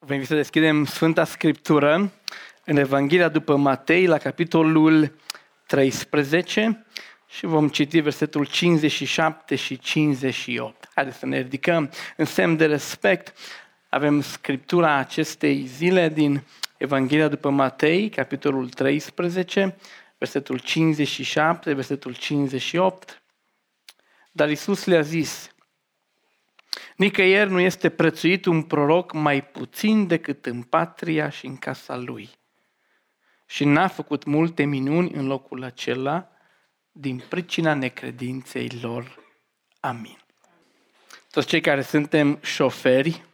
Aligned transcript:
Vrem 0.00 0.24
să 0.24 0.34
deschidem 0.34 0.84
Sfânta 0.84 1.24
Scriptură 1.24 2.12
în 2.64 2.76
Evanghelia 2.76 3.28
după 3.28 3.56
Matei, 3.56 4.06
la 4.06 4.18
capitolul 4.18 5.12
13 5.66 6.86
și 7.28 7.46
vom 7.46 7.68
citi 7.68 8.00
versetul 8.00 8.46
57 8.46 9.54
și 9.54 9.78
58. 9.78 10.88
Haideți 10.94 11.18
să 11.18 11.26
ne 11.26 11.40
ridicăm 11.40 11.90
în 12.16 12.24
semn 12.24 12.56
de 12.56 12.66
respect. 12.66 13.38
Avem 13.88 14.20
Scriptura 14.20 14.94
acestei 14.94 15.66
zile 15.66 16.08
din 16.08 16.42
Evanghelia 16.76 17.28
după 17.28 17.50
Matei, 17.50 18.08
capitolul 18.08 18.68
13, 18.68 19.76
versetul 20.18 20.58
57, 20.58 21.72
versetul 21.72 22.14
58. 22.14 23.22
Dar 24.32 24.50
Isus 24.50 24.84
le-a 24.84 25.02
zis, 25.02 25.50
Nicăieri 26.98 27.50
nu 27.50 27.60
este 27.60 27.88
prețuit 27.88 28.44
un 28.44 28.62
proroc 28.62 29.12
mai 29.12 29.44
puțin 29.44 30.06
decât 30.06 30.46
în 30.46 30.62
patria 30.62 31.28
și 31.28 31.46
în 31.46 31.56
casa 31.56 31.96
lui. 31.96 32.30
Și 33.46 33.64
n-a 33.64 33.88
făcut 33.88 34.24
multe 34.24 34.64
minuni 34.64 35.12
în 35.12 35.26
locul 35.26 35.62
acela 35.62 36.28
din 36.92 37.22
pricina 37.28 37.74
necredinței 37.74 38.68
lor. 38.82 39.18
Amin. 39.80 40.18
Toți 41.30 41.46
cei 41.46 41.60
care 41.60 41.82
suntem 41.82 42.38
șoferi, 42.42 43.24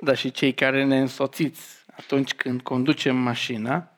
dar 0.00 0.16
și 0.16 0.30
cei 0.30 0.54
care 0.54 0.84
ne 0.84 0.98
însoțiți 0.98 1.84
atunci 1.96 2.34
când 2.34 2.62
conducem 2.62 3.16
mașina, 3.16 3.92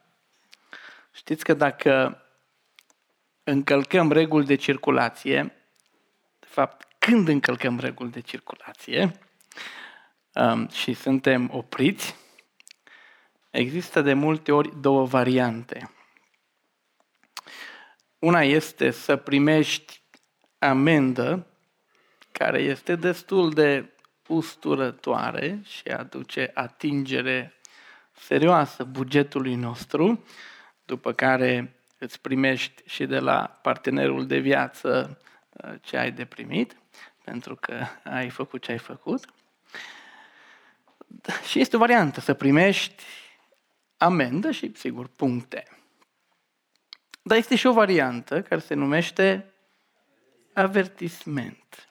știți 1.13 1.45
că 1.45 1.55
dacă 1.55 2.23
încălcăm 3.45 4.13
reguli 4.13 4.47
de 4.47 4.55
circulație, 4.55 5.43
de 6.39 6.47
fapt 6.49 6.89
când 7.01 7.29
încălcăm 7.29 7.79
reguli 7.79 8.11
de 8.11 8.21
circulație 8.21 9.19
um, 10.33 10.69
și 10.69 10.93
suntem 10.93 11.51
opriți, 11.53 12.17
există 13.51 14.03
de 14.03 14.13
multe 14.13 14.53
ori 14.53 14.81
două 14.81 15.07
variante. 15.07 15.91
Una 18.19 18.43
este 18.43 18.91
să 18.91 19.17
primești 19.17 20.03
amendă, 20.59 21.47
care 22.33 22.63
este 22.63 22.97
destul 22.97 23.51
de 23.51 23.93
usturătoare 24.27 25.61
și 25.65 25.89
aduce 25.89 26.51
atingere 26.55 27.55
serioasă 28.13 28.85
bugetului 28.85 29.55
nostru, 29.55 30.25
după 30.85 31.13
care 31.13 31.77
îți 31.99 32.21
primești 32.21 32.83
și 32.87 33.07
de 33.07 33.19
la 33.19 33.59
partenerul 33.63 34.27
de 34.27 34.39
viață 34.39 35.19
uh, 35.51 35.75
ce 35.81 35.97
ai 35.97 36.13
de 36.13 36.25
primit 36.25 36.80
pentru 37.25 37.57
că 37.57 37.87
ai 38.05 38.31
făcut 38.31 38.63
ce 38.63 38.71
ai 38.71 38.79
făcut. 38.79 39.25
Și 41.49 41.61
este 41.61 41.77
o 41.77 41.79
variantă 41.79 42.21
să 42.21 42.35
primești 42.35 43.05
amendă 43.97 44.51
și, 44.51 44.73
sigur, 44.75 45.07
puncte. 45.07 45.65
Dar 47.23 47.37
este 47.37 47.57
și 47.57 47.67
o 47.67 47.73
variantă 47.73 48.43
care 48.43 48.61
se 48.61 48.75
numește 48.75 49.53
avertisment. 50.55 51.89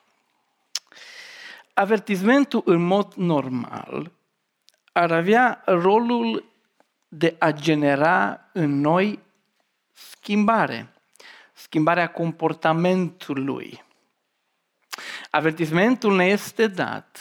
Avertismentul, 1.74 2.62
în 2.64 2.82
mod 2.82 3.14
normal, 3.14 4.12
ar 4.92 5.12
avea 5.12 5.62
rolul 5.66 6.52
de 7.08 7.36
a 7.38 7.50
genera 7.50 8.48
în 8.52 8.80
noi 8.80 9.18
schimbare, 9.92 10.92
schimbarea 11.52 12.10
comportamentului. 12.10 13.84
Avertismentul 15.30 16.16
ne 16.16 16.24
este 16.24 16.66
dat 16.66 17.18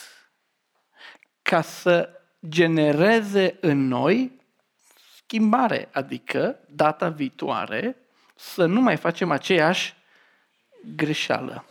ca 1.42 1.62
să 1.62 2.10
genereze 2.50 3.58
în 3.62 3.88
noi 3.88 4.42
schimbare, 5.16 5.90
adică 5.92 6.60
data 6.70 7.10
viitoare 7.10 7.98
să 8.36 8.66
nu 8.66 8.82
mai 8.82 8.98
facem 8.98 9.32
aceeași 9.32 9.94
greșeală. 10.96 11.66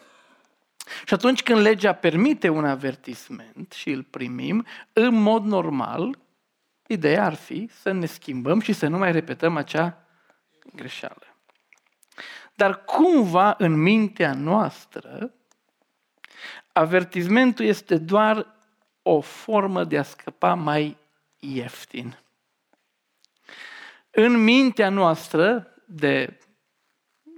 Și 1.04 1.14
atunci 1.14 1.42
când 1.42 1.60
legea 1.60 1.92
permite 1.92 2.48
un 2.48 2.64
avertisment 2.64 3.72
și 3.72 3.90
îl 3.90 4.02
primim, 4.02 4.66
în 4.92 5.14
mod 5.14 5.44
normal, 5.44 6.18
ideea 6.86 7.24
ar 7.24 7.34
fi 7.34 7.70
să 7.80 7.92
ne 7.92 8.06
schimbăm 8.06 8.60
și 8.60 8.72
să 8.72 8.86
nu 8.86 8.98
mai 8.98 9.12
repetăm 9.12 9.56
acea 9.56 10.06
greșeală. 10.74 11.36
Dar 12.54 12.84
cumva 12.84 13.54
în 13.58 13.72
mintea 13.72 14.34
noastră 14.34 15.32
avertismentul 16.78 17.64
este 17.64 17.96
doar 17.96 18.46
o 19.02 19.20
formă 19.20 19.84
de 19.84 19.98
a 19.98 20.02
scăpa 20.02 20.54
mai 20.54 20.96
ieftin. 21.38 22.18
În 24.10 24.44
mintea 24.44 24.88
noastră 24.88 25.74
de 25.86 26.38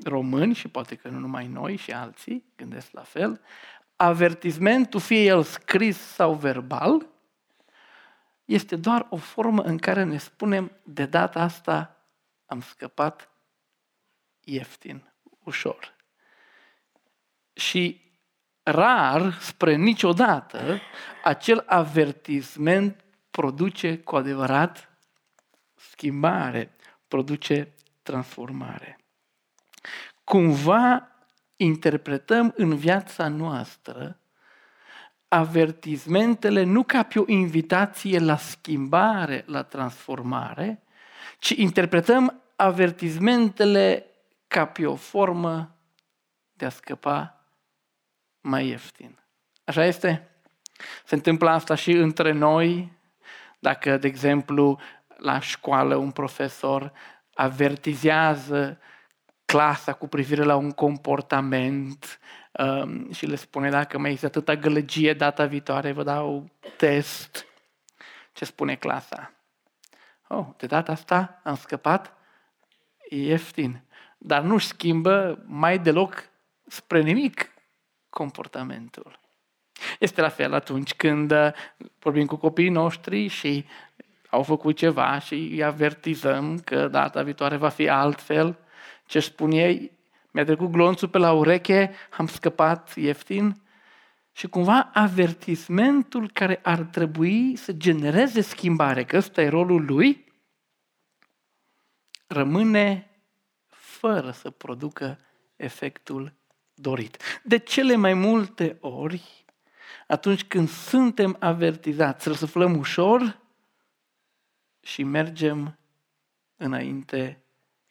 români, 0.05 0.55
și 0.55 0.69
poate 0.69 0.95
că 0.95 1.09
nu 1.09 1.19
numai 1.19 1.47
noi 1.47 1.77
și 1.77 1.91
alții 1.91 2.45
gândesc 2.57 2.93
la 2.93 3.03
fel, 3.03 3.41
avertismentul, 3.97 5.01
fie 5.01 5.25
el 5.25 5.43
scris 5.43 5.99
sau 5.99 6.35
verbal, 6.35 7.07
este 8.45 8.77
doar 8.77 9.07
o 9.11 9.17
formă 9.17 9.63
în 9.63 9.79
care 9.79 10.05
ne 10.05 10.19
spunem 10.19 10.73
de 10.83 11.07
data 11.07 11.41
asta 11.41 12.05
am 12.47 12.61
scăpat 12.61 13.31
ieftin, 14.41 15.13
ușor. 15.45 15.95
Și 17.53 18.10
rar 18.63 19.33
spre 19.41 19.75
niciodată, 19.75 20.81
acel 21.25 21.65
avertisment 21.67 23.05
produce 23.31 23.99
cu 23.99 24.17
adevărat 24.17 24.91
schimbare, 25.75 26.77
produce 27.09 27.75
transformare. 28.03 28.99
Cumva 30.25 31.09
interpretăm 31.57 32.53
în 32.57 32.77
viața 32.77 33.29
noastră 33.29 34.21
avertismentele 35.29 36.63
nu 36.63 36.83
ca 36.83 37.03
pe 37.03 37.19
o 37.19 37.25
invitație 37.27 38.19
la 38.19 38.37
schimbare, 38.37 39.45
la 39.47 39.63
transformare, 39.63 40.83
ci 41.39 41.49
interpretăm 41.49 42.43
avertismentele 42.57 44.07
ca 44.49 44.67
pe 44.67 44.87
o 44.87 44.95
formă 44.95 45.77
de 46.53 46.65
a 46.65 46.69
scăpa 46.69 47.40
mai 48.41 48.67
ieftin. 48.67 49.19
Așa 49.65 49.85
este? 49.85 50.29
Se 51.05 51.15
întâmplă 51.15 51.51
asta 51.51 51.75
și 51.75 51.91
între 51.91 52.33
noi, 52.33 52.93
dacă, 53.59 53.97
de 53.97 54.07
exemplu, 54.07 54.81
la 55.17 55.41
școală 55.41 55.97
un 55.97 56.11
profesor 56.11 56.93
avertizează 57.35 58.79
clasa 59.45 59.93
cu 59.93 60.09
privire 60.09 60.43
la 60.43 60.57
un 60.57 60.71
comportament 60.71 62.21
um, 62.53 63.13
și 63.13 63.27
le 63.27 63.37
spune 63.37 63.71
dacă 63.71 63.99
mai 63.99 64.11
există 64.11 64.39
atâta 64.39 64.61
gălăgie 64.61 65.15
data 65.15 65.47
viitoare, 65.47 65.93
vă 65.93 66.03
dau 66.03 66.51
test. 66.77 67.47
Ce 68.33 68.45
spune 68.45 68.75
clasa? 68.75 69.33
Oh, 70.29 70.47
de 70.57 70.67
data 70.67 70.93
asta 70.93 71.41
am 71.45 71.57
scăpat 71.57 72.15
ieftin. 73.09 73.83
Dar 74.19 74.43
nu 74.43 74.59
schimbă 74.59 75.43
mai 75.47 75.79
deloc 75.79 76.29
spre 76.67 77.01
nimic 77.01 77.50
comportamentul. 78.11 79.19
Este 79.99 80.21
la 80.21 80.29
fel 80.29 80.55
atunci 80.55 80.95
când 80.95 81.31
uh, 81.31 81.53
vorbim 81.99 82.27
cu 82.27 82.37
copiii 82.37 82.69
noștri 82.69 83.27
și 83.27 83.65
au 84.31 84.43
făcut 84.43 84.77
ceva 84.77 85.19
și 85.19 85.35
îi 85.35 85.65
avertizăm 85.65 86.59
că 86.59 86.89
data 86.89 87.23
viitoare 87.23 87.57
va 87.57 87.69
fi 87.69 87.89
altfel. 87.89 88.59
Ce 89.07 89.21
spun 89.21 89.51
ei? 89.51 89.99
Mi-a 90.31 90.45
trecut 90.45 90.71
glonțul 90.71 91.09
pe 91.09 91.19
la 91.19 91.33
ureche, 91.33 91.95
am 92.17 92.27
scăpat 92.27 92.97
ieftin. 92.97 93.63
Și 94.33 94.49
cumva 94.49 94.91
avertismentul 94.93 96.31
care 96.33 96.61
ar 96.63 96.79
trebui 96.79 97.57
să 97.57 97.73
genereze 97.73 98.41
schimbare, 98.41 99.05
că 99.05 99.17
ăsta 99.17 99.43
e 99.43 99.49
rolul 99.49 99.85
lui, 99.85 100.25
rămâne 102.27 103.11
fără 103.69 104.31
să 104.31 104.51
producă 104.51 105.19
efectul 105.57 106.33
dorit. 106.81 107.41
De 107.43 107.59
cele 107.59 107.97
mai 107.97 108.15
multe 108.15 108.77
ori, 108.81 109.45
atunci 110.07 110.45
când 110.45 110.69
suntem 110.69 111.37
avertizați, 111.41 112.23
să 112.23 112.33
suflăm 112.33 112.77
ușor 112.77 113.41
și 114.81 115.03
mergem 115.03 115.79
înainte 116.57 117.45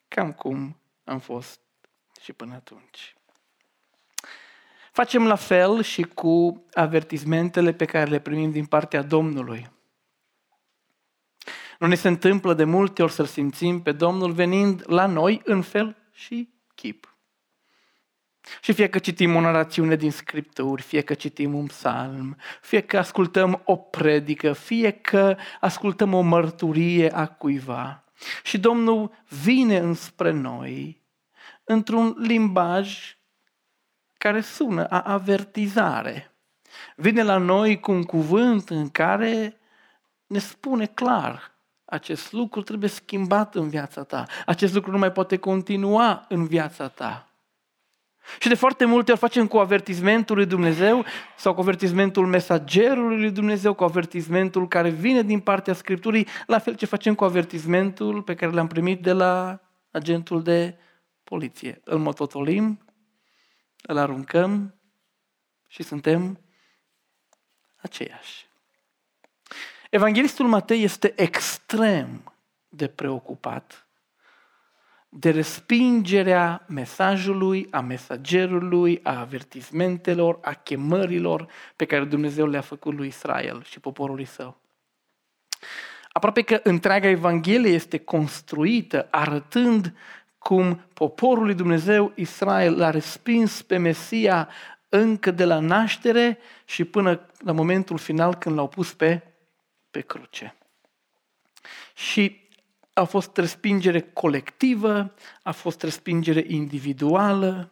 cam 0.08 0.32
cum 0.32 0.80
am 1.04 1.20
fost 1.20 1.60
și 2.22 2.34
până 2.34 2.54
atunci. 2.54 3.14
Facem 4.92 5.28
la 5.28 5.36
fel 5.36 5.82
și 5.82 6.02
cu 6.02 6.66
avertizmentele 6.74 7.74
pe 7.74 7.86
care 7.86 8.10
le 8.10 8.20
primim 8.20 8.52
din 8.52 8.66
partea 8.66 9.02
Domnului. 9.02 9.70
Nu 11.80 11.88
ne 11.88 11.96
se 11.96 12.08
întâmplă 12.08 12.54
de 12.54 12.64
multe 12.64 13.04
ori 13.04 13.12
să-L 13.12 13.26
simțim 13.26 13.82
pe 13.82 13.92
Domnul 13.92 14.32
venind 14.32 14.84
la 14.86 15.06
noi 15.06 15.42
în 15.44 15.62
fel 15.62 15.96
și 16.12 16.50
chip. 16.76 17.09
Și 18.62 18.74
fie 18.74 18.88
că 18.88 19.00
citim 19.00 19.36
o 19.36 19.40
narațiune 19.40 19.96
din 19.96 20.12
Scripturi, 20.12 20.82
fie 20.82 21.02
că 21.02 21.14
citim 21.14 21.54
un 21.54 21.66
psalm, 21.66 22.38
fie 22.62 22.82
că 22.82 22.98
ascultăm 22.98 23.62
o 23.66 23.76
predică, 23.76 24.54
fie 24.54 24.92
că 24.92 25.38
ascultăm 25.60 26.14
o 26.14 26.22
mărturie 26.22 27.16
a 27.16 27.28
cuiva. 27.28 28.04
Și 28.44 28.58
Domnul 28.58 29.12
vine 29.44 29.78
înspre 29.78 30.32
noi 30.32 31.02
într-un 31.64 32.16
limbaj 32.18 33.18
care 34.18 34.42
sună 34.42 34.86
a 34.86 35.02
avertizare. 35.02 36.36
Vine 36.96 37.24
la 37.24 37.38
noi 37.38 37.80
cu 37.80 37.92
un 37.92 38.04
cuvânt 38.04 38.70
în 38.70 38.90
care 38.90 39.60
ne 40.28 40.40
spune 40.40 40.86
clar, 40.86 41.58
acest 41.86 42.32
lucru 42.32 42.62
trebuie 42.62 42.90
schimbat 42.90 43.56
în 43.56 43.70
viața 43.70 44.04
ta. 44.04 44.26
Acest 44.46 44.74
lucru 44.74 44.92
nu 44.92 44.98
mai 44.98 45.12
poate 45.12 45.38
continua 45.38 46.26
în 46.30 46.48
viața 46.48 46.88
ta. 46.88 47.29
Și 48.40 48.48
de 48.48 48.56
foarte 48.56 48.86
multe 48.86 49.12
ori 49.12 49.20
facem 49.20 49.48
cu 49.48 49.58
avertizmentul 49.58 50.36
lui 50.36 50.46
Dumnezeu 50.46 51.06
sau 51.38 51.54
cu 51.54 51.60
avertizmentul 51.60 52.26
mesagerului 52.26 53.20
lui 53.20 53.32
Dumnezeu, 53.32 53.74
cu 53.74 53.84
avertizmentul 53.84 54.68
care 54.68 54.90
vine 54.90 55.22
din 55.22 55.40
partea 55.40 55.74
Scripturii, 55.74 56.28
la 56.46 56.60
fel 56.60 56.76
ce 56.76 56.86
facem 56.86 57.16
cu 57.16 57.24
avertizmentul 57.24 58.22
pe 58.22 58.36
care 58.36 58.52
l-am 58.52 58.68
primit 58.68 59.02
de 59.02 59.12
la 59.12 59.60
agentul 59.92 60.44
de 60.44 60.78
poliție. 61.24 61.82
Îl 61.84 61.98
mototolim, 61.98 62.80
îl 63.82 63.98
aruncăm 63.98 64.76
și 65.68 65.84
suntem 65.84 66.40
aceiași. 67.76 68.48
Evanghelistul 69.90 70.48
Matei 70.48 70.84
este 70.84 71.14
extrem 71.16 72.34
de 72.70 72.88
preocupat 72.88 73.89
de 75.10 75.30
respingerea 75.30 76.66
mesajului, 76.68 77.68
a 77.72 77.80
mesagerului, 77.80 79.00
a 79.04 79.20
avertizmentelor, 79.20 80.40
a 80.42 80.54
chemărilor 80.54 81.48
pe 81.76 81.86
care 81.86 82.04
Dumnezeu 82.04 82.48
le-a 82.48 82.62
făcut 82.62 82.94
lui 82.94 83.08
Israel 83.08 83.64
și 83.64 83.80
poporului 83.80 84.26
său. 84.26 84.58
Aproape 86.12 86.42
că 86.42 86.60
întreaga 86.64 87.08
Evanghelie 87.08 87.72
este 87.72 87.98
construită 87.98 89.08
arătând 89.12 89.94
cum 90.38 90.82
poporul 90.94 91.44
lui 91.44 91.54
Dumnezeu, 91.54 92.12
Israel, 92.16 92.78
l-a 92.78 92.90
respins 92.90 93.62
pe 93.62 93.78
Mesia 93.78 94.50
încă 94.90 95.32
de 95.32 95.46
la 95.46 95.60
naștere 95.60 96.38
și 96.66 96.84
până 96.84 97.26
la 97.40 97.52
momentul 97.52 97.98
final 97.98 98.36
când 98.36 98.56
l-au 98.56 98.68
pus 98.68 98.94
pe, 98.94 99.22
pe 99.92 100.02
cruce. 100.02 100.56
Și 101.94 102.49
a 103.00 103.04
fost 103.04 103.38
respingere 103.38 104.02
colectivă, 104.02 105.14
a 105.44 105.52
fost 105.52 105.82
respingere 105.84 106.44
individuală, 106.48 107.72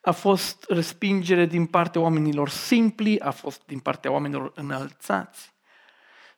a 0.00 0.10
fost 0.10 0.64
respingere 0.68 1.46
din 1.46 1.66
partea 1.66 2.00
oamenilor 2.00 2.48
simpli, 2.48 3.20
a 3.20 3.30
fost 3.30 3.62
din 3.66 3.78
partea 3.78 4.10
oamenilor 4.10 4.52
înălțați. 4.54 5.54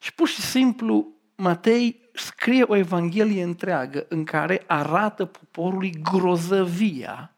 Și 0.00 0.14
pur 0.14 0.28
și 0.28 0.40
simplu 0.40 1.12
Matei 1.36 2.10
scrie 2.12 2.62
o 2.62 2.76
evanghelie 2.76 3.42
întreagă 3.42 4.06
în 4.08 4.24
care 4.24 4.64
arată 4.66 5.24
poporului 5.24 5.90
grozăvia 6.02 7.34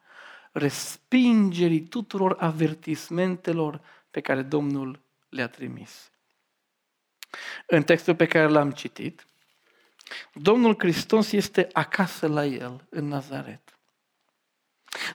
respingerii 0.53 1.81
tuturor 1.81 2.37
avertismentelor 2.39 3.81
pe 4.11 4.21
care 4.21 4.43
Domnul 4.43 5.01
le-a 5.29 5.49
trimis. 5.49 6.11
În 7.67 7.83
textul 7.83 8.15
pe 8.15 8.27
care 8.27 8.47
l-am 8.49 8.71
citit, 8.71 9.27
Domnul 10.33 10.75
Hristos 10.79 11.33
este 11.33 11.69
acasă 11.73 12.27
la 12.27 12.45
el, 12.45 12.87
în 12.89 13.09
Nazaret. 13.09 13.79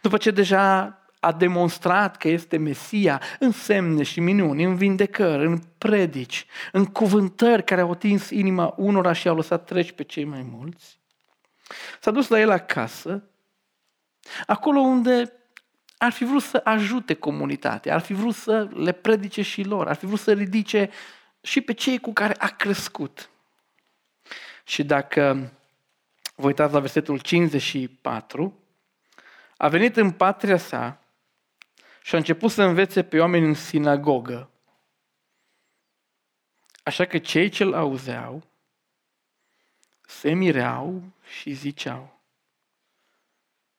După 0.02 0.18
ce 0.18 0.32
deja 0.32 1.00
a 1.20 1.32
demonstrat 1.32 2.18
că 2.18 2.28
este 2.28 2.58
Mesia 2.58 3.22
în 3.40 3.52
semne 3.52 4.04
și 4.04 4.20
minuni, 4.20 4.64
în 4.64 4.76
vindecări, 4.76 5.46
în 5.46 5.62
predici, 5.78 6.46
în 6.72 6.86
cuvântări 6.86 7.64
care 7.64 7.82
au 7.82 7.92
atins 7.92 8.30
inima 8.30 8.74
unora 8.78 9.14
și 9.14 9.28
au 9.28 9.36
lăsat 9.36 9.66
treci 9.66 9.92
pe 9.92 10.04
cei 10.04 10.24
mai 10.24 10.46
mulți, 10.52 11.00
s-a 12.00 12.12
dus 12.12 12.28
la 12.28 12.40
el 12.40 12.50
acasă, 12.50 13.24
acolo 14.46 14.80
unde 14.80 15.34
ar 15.98 16.12
fi 16.12 16.24
vrut 16.24 16.42
să 16.42 16.62
ajute 16.64 17.14
comunitatea, 17.14 17.94
ar 17.94 18.02
fi 18.02 18.14
vrut 18.14 18.36
să 18.36 18.68
le 18.74 18.92
predice 18.92 19.42
și 19.42 19.64
lor, 19.64 19.88
ar 19.88 19.96
fi 19.96 20.06
vrut 20.06 20.20
să 20.20 20.34
ridice 20.34 20.90
și 21.42 21.62
pe 21.62 21.74
cei 21.74 22.00
cu 22.00 22.14
care 22.14 22.36
a 22.38 22.48
crescut. 22.48 23.30
Și 24.66 24.84
dacă 24.84 25.52
vă 26.36 26.46
uitați 26.46 26.74
la 26.74 26.80
versetul 26.80 27.20
54, 27.20 28.60
a 29.58 29.68
venit 29.68 29.96
în 29.96 30.12
patria 30.12 30.58
sa 30.58 31.00
și 32.02 32.16
a 32.16 32.18
început 32.18 32.52
să 32.52 32.64
învețe 32.64 33.04
pe 33.04 33.20
oameni 33.20 33.46
în 33.46 33.54
sinagogă. 33.54 34.50
Așa 36.84 37.06
că 37.06 37.18
cei 37.18 37.50
ce-l 37.50 37.74
auzeau 37.74 38.44
se 40.02 40.34
mireau 40.34 41.04
și 41.40 41.54
ziceau, 41.54 42.20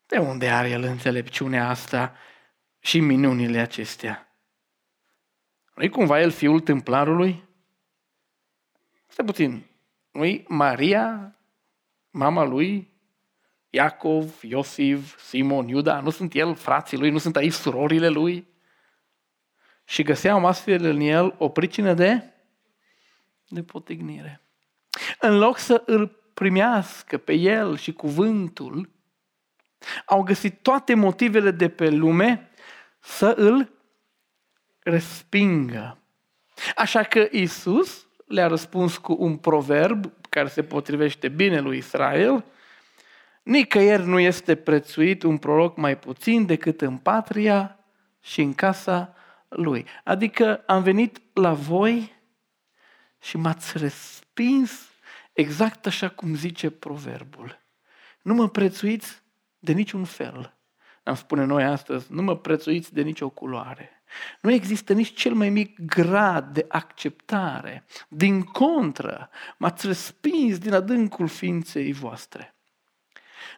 de 0.06 0.18
unde 0.18 0.50
are 0.50 0.68
el 0.68 0.82
înțelepciunea 0.82 1.68
asta 1.68 2.16
și 2.78 3.00
minunile 3.00 3.58
acestea? 3.58 4.28
Nu-i 5.74 5.88
cumva 5.88 6.20
el 6.20 6.30
fiul 6.30 6.60
templarului? 6.60 7.44
Stai 9.06 9.24
puțin, 9.24 9.66
nu 10.16 10.44
Maria, 10.48 11.36
mama 12.10 12.44
lui, 12.44 12.94
Iacov, 13.70 14.42
Iosif, 14.42 15.18
Simon, 15.18 15.68
Iuda, 15.68 16.00
nu 16.00 16.10
sunt 16.10 16.34
el 16.34 16.54
frații 16.54 16.98
lui, 16.98 17.10
nu 17.10 17.18
sunt 17.18 17.36
aici 17.36 17.52
surorile 17.52 18.08
lui? 18.08 18.46
Și 19.84 20.02
găseam 20.02 20.44
astfel 20.44 20.84
în 20.84 21.00
el 21.00 21.34
o 21.38 21.48
pricină 21.48 21.94
de, 21.94 22.32
de 23.48 23.62
potignire. 23.62 24.40
În 25.20 25.38
loc 25.38 25.58
să 25.58 25.82
îl 25.86 26.30
primească 26.34 27.18
pe 27.18 27.32
el 27.32 27.76
și 27.76 27.92
cuvântul, 27.92 28.90
au 30.06 30.22
găsit 30.22 30.62
toate 30.62 30.94
motivele 30.94 31.50
de 31.50 31.68
pe 31.68 31.90
lume 31.90 32.50
să 33.00 33.26
îl 33.26 33.72
respingă. 34.78 35.98
Așa 36.76 37.02
că 37.02 37.28
Isus 37.30 38.05
le-a 38.26 38.46
răspuns 38.46 38.96
cu 38.96 39.16
un 39.18 39.36
proverb 39.36 40.12
care 40.28 40.48
se 40.48 40.62
potrivește 40.62 41.28
bine 41.28 41.60
lui 41.60 41.76
Israel, 41.76 42.44
nicăieri 43.42 44.06
nu 44.06 44.18
este 44.18 44.54
prețuit 44.54 45.22
un 45.22 45.38
proroc 45.38 45.76
mai 45.76 45.98
puțin 45.98 46.46
decât 46.46 46.80
în 46.80 46.96
patria 46.96 47.78
și 48.20 48.40
în 48.40 48.54
casa 48.54 49.14
lui. 49.48 49.86
Adică 50.04 50.62
am 50.66 50.82
venit 50.82 51.20
la 51.32 51.52
voi 51.52 52.14
și 53.20 53.36
m-ați 53.36 53.78
respins 53.78 54.90
exact 55.32 55.86
așa 55.86 56.08
cum 56.08 56.34
zice 56.34 56.70
proverbul. 56.70 57.58
Nu 58.22 58.34
mă 58.34 58.48
prețuiți 58.48 59.22
de 59.58 59.72
niciun 59.72 60.04
fel. 60.04 60.55
Am 61.06 61.14
spune 61.14 61.44
noi 61.44 61.64
astăzi, 61.64 62.12
nu 62.12 62.22
mă 62.22 62.36
prețuiți 62.36 62.94
de 62.94 63.02
nicio 63.02 63.28
culoare. 63.28 64.02
Nu 64.40 64.52
există 64.52 64.92
nici 64.92 65.14
cel 65.14 65.34
mai 65.34 65.48
mic 65.48 65.80
grad 65.80 66.52
de 66.52 66.64
acceptare. 66.68 67.84
Din 68.08 68.42
contră, 68.42 69.30
m-ați 69.56 69.86
respins 69.86 70.58
din 70.58 70.72
adâncul 70.72 71.28
ființei 71.28 71.92
voastre. 71.92 72.54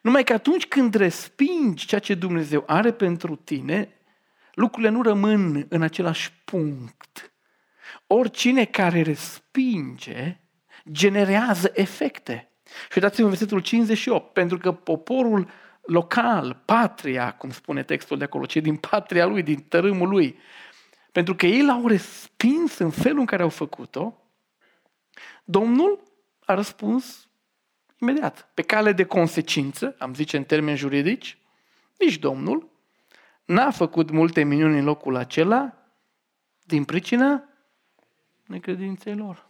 Numai 0.02 0.24
că 0.24 0.32
atunci 0.32 0.66
când 0.66 0.94
respingi 0.94 1.86
ceea 1.86 2.00
ce 2.00 2.14
Dumnezeu 2.14 2.64
are 2.66 2.92
pentru 2.92 3.36
tine, 3.36 3.92
lucrurile 4.54 4.90
nu 4.90 5.02
rămân 5.02 5.66
în 5.68 5.82
același 5.82 6.32
punct. 6.44 7.32
Oricine 8.06 8.64
care 8.64 9.02
respinge 9.02 10.40
generează 10.90 11.70
efecte. 11.74 12.50
Și 12.90 13.00
dați-vă 13.00 13.28
versetul 13.28 13.60
58, 13.60 14.32
pentru 14.32 14.58
că 14.58 14.72
poporul 14.72 15.50
local, 15.88 16.62
patria, 16.64 17.32
cum 17.32 17.50
spune 17.50 17.82
textul 17.82 18.18
de 18.18 18.24
acolo, 18.24 18.46
cei 18.46 18.60
din 18.60 18.76
patria 18.76 19.26
lui, 19.26 19.42
din 19.42 19.60
tărâmul 19.60 20.08
lui. 20.08 20.38
Pentru 21.12 21.34
că 21.34 21.46
ei 21.46 21.64
l-au 21.64 21.86
respins 21.86 22.78
în 22.78 22.90
felul 22.90 23.18
în 23.18 23.26
care 23.26 23.42
au 23.42 23.48
făcut-o, 23.48 24.14
Domnul 25.44 26.02
a 26.44 26.54
răspuns 26.54 27.28
imediat. 28.00 28.50
Pe 28.54 28.62
cale 28.62 28.92
de 28.92 29.04
consecință, 29.04 29.94
am 29.98 30.14
zice 30.14 30.36
în 30.36 30.44
termeni 30.44 30.76
juridici, 30.76 31.38
nici 31.98 32.18
Domnul 32.18 32.68
n-a 33.44 33.70
făcut 33.70 34.10
multe 34.10 34.42
minuni 34.42 34.78
în 34.78 34.84
locul 34.84 35.16
acela 35.16 35.74
din 36.64 36.84
pricina 36.84 37.44
necredinței 38.46 39.14
lor. 39.14 39.46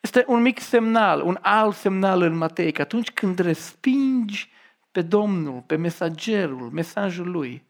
Este 0.00 0.24
un 0.26 0.42
mic 0.42 0.60
semnal, 0.60 1.20
un 1.22 1.38
alt 1.40 1.74
semnal 1.74 2.22
în 2.22 2.36
Matei, 2.36 2.72
că 2.72 2.82
atunci 2.82 3.10
când 3.10 3.38
respingi 3.38 4.54
pe 4.96 5.02
Domnul, 5.02 5.60
pe 5.60 5.76
mesagerul, 5.76 6.70
mesajul 6.70 7.30
lui. 7.30 7.66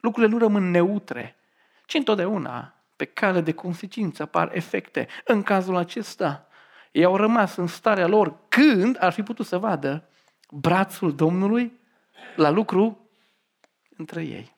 Lucrurile 0.00 0.32
nu 0.32 0.38
rămân 0.38 0.70
neutre, 0.70 1.36
ci 1.86 1.94
întotdeauna 1.94 2.74
pe 2.96 3.04
cale 3.04 3.40
de 3.40 3.52
consecință 3.52 4.22
apar 4.22 4.50
efecte. 4.54 5.08
În 5.24 5.42
cazul 5.42 5.76
acesta, 5.76 6.46
ei 6.92 7.04
au 7.04 7.16
rămas 7.16 7.56
în 7.56 7.66
starea 7.66 8.06
lor 8.06 8.36
când 8.48 8.96
ar 9.00 9.12
fi 9.12 9.22
putut 9.22 9.46
să 9.46 9.58
vadă 9.58 10.08
brațul 10.50 11.14
Domnului 11.14 11.80
la 12.36 12.50
lucru 12.50 13.10
între 13.96 14.22
ei. 14.24 14.56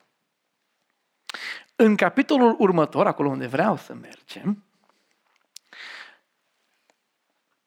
În 1.77 1.97
capitolul 1.97 2.57
următor, 2.59 3.07
acolo 3.07 3.29
unde 3.29 3.47
vreau 3.47 3.77
să 3.77 3.95
mergem, 3.95 4.65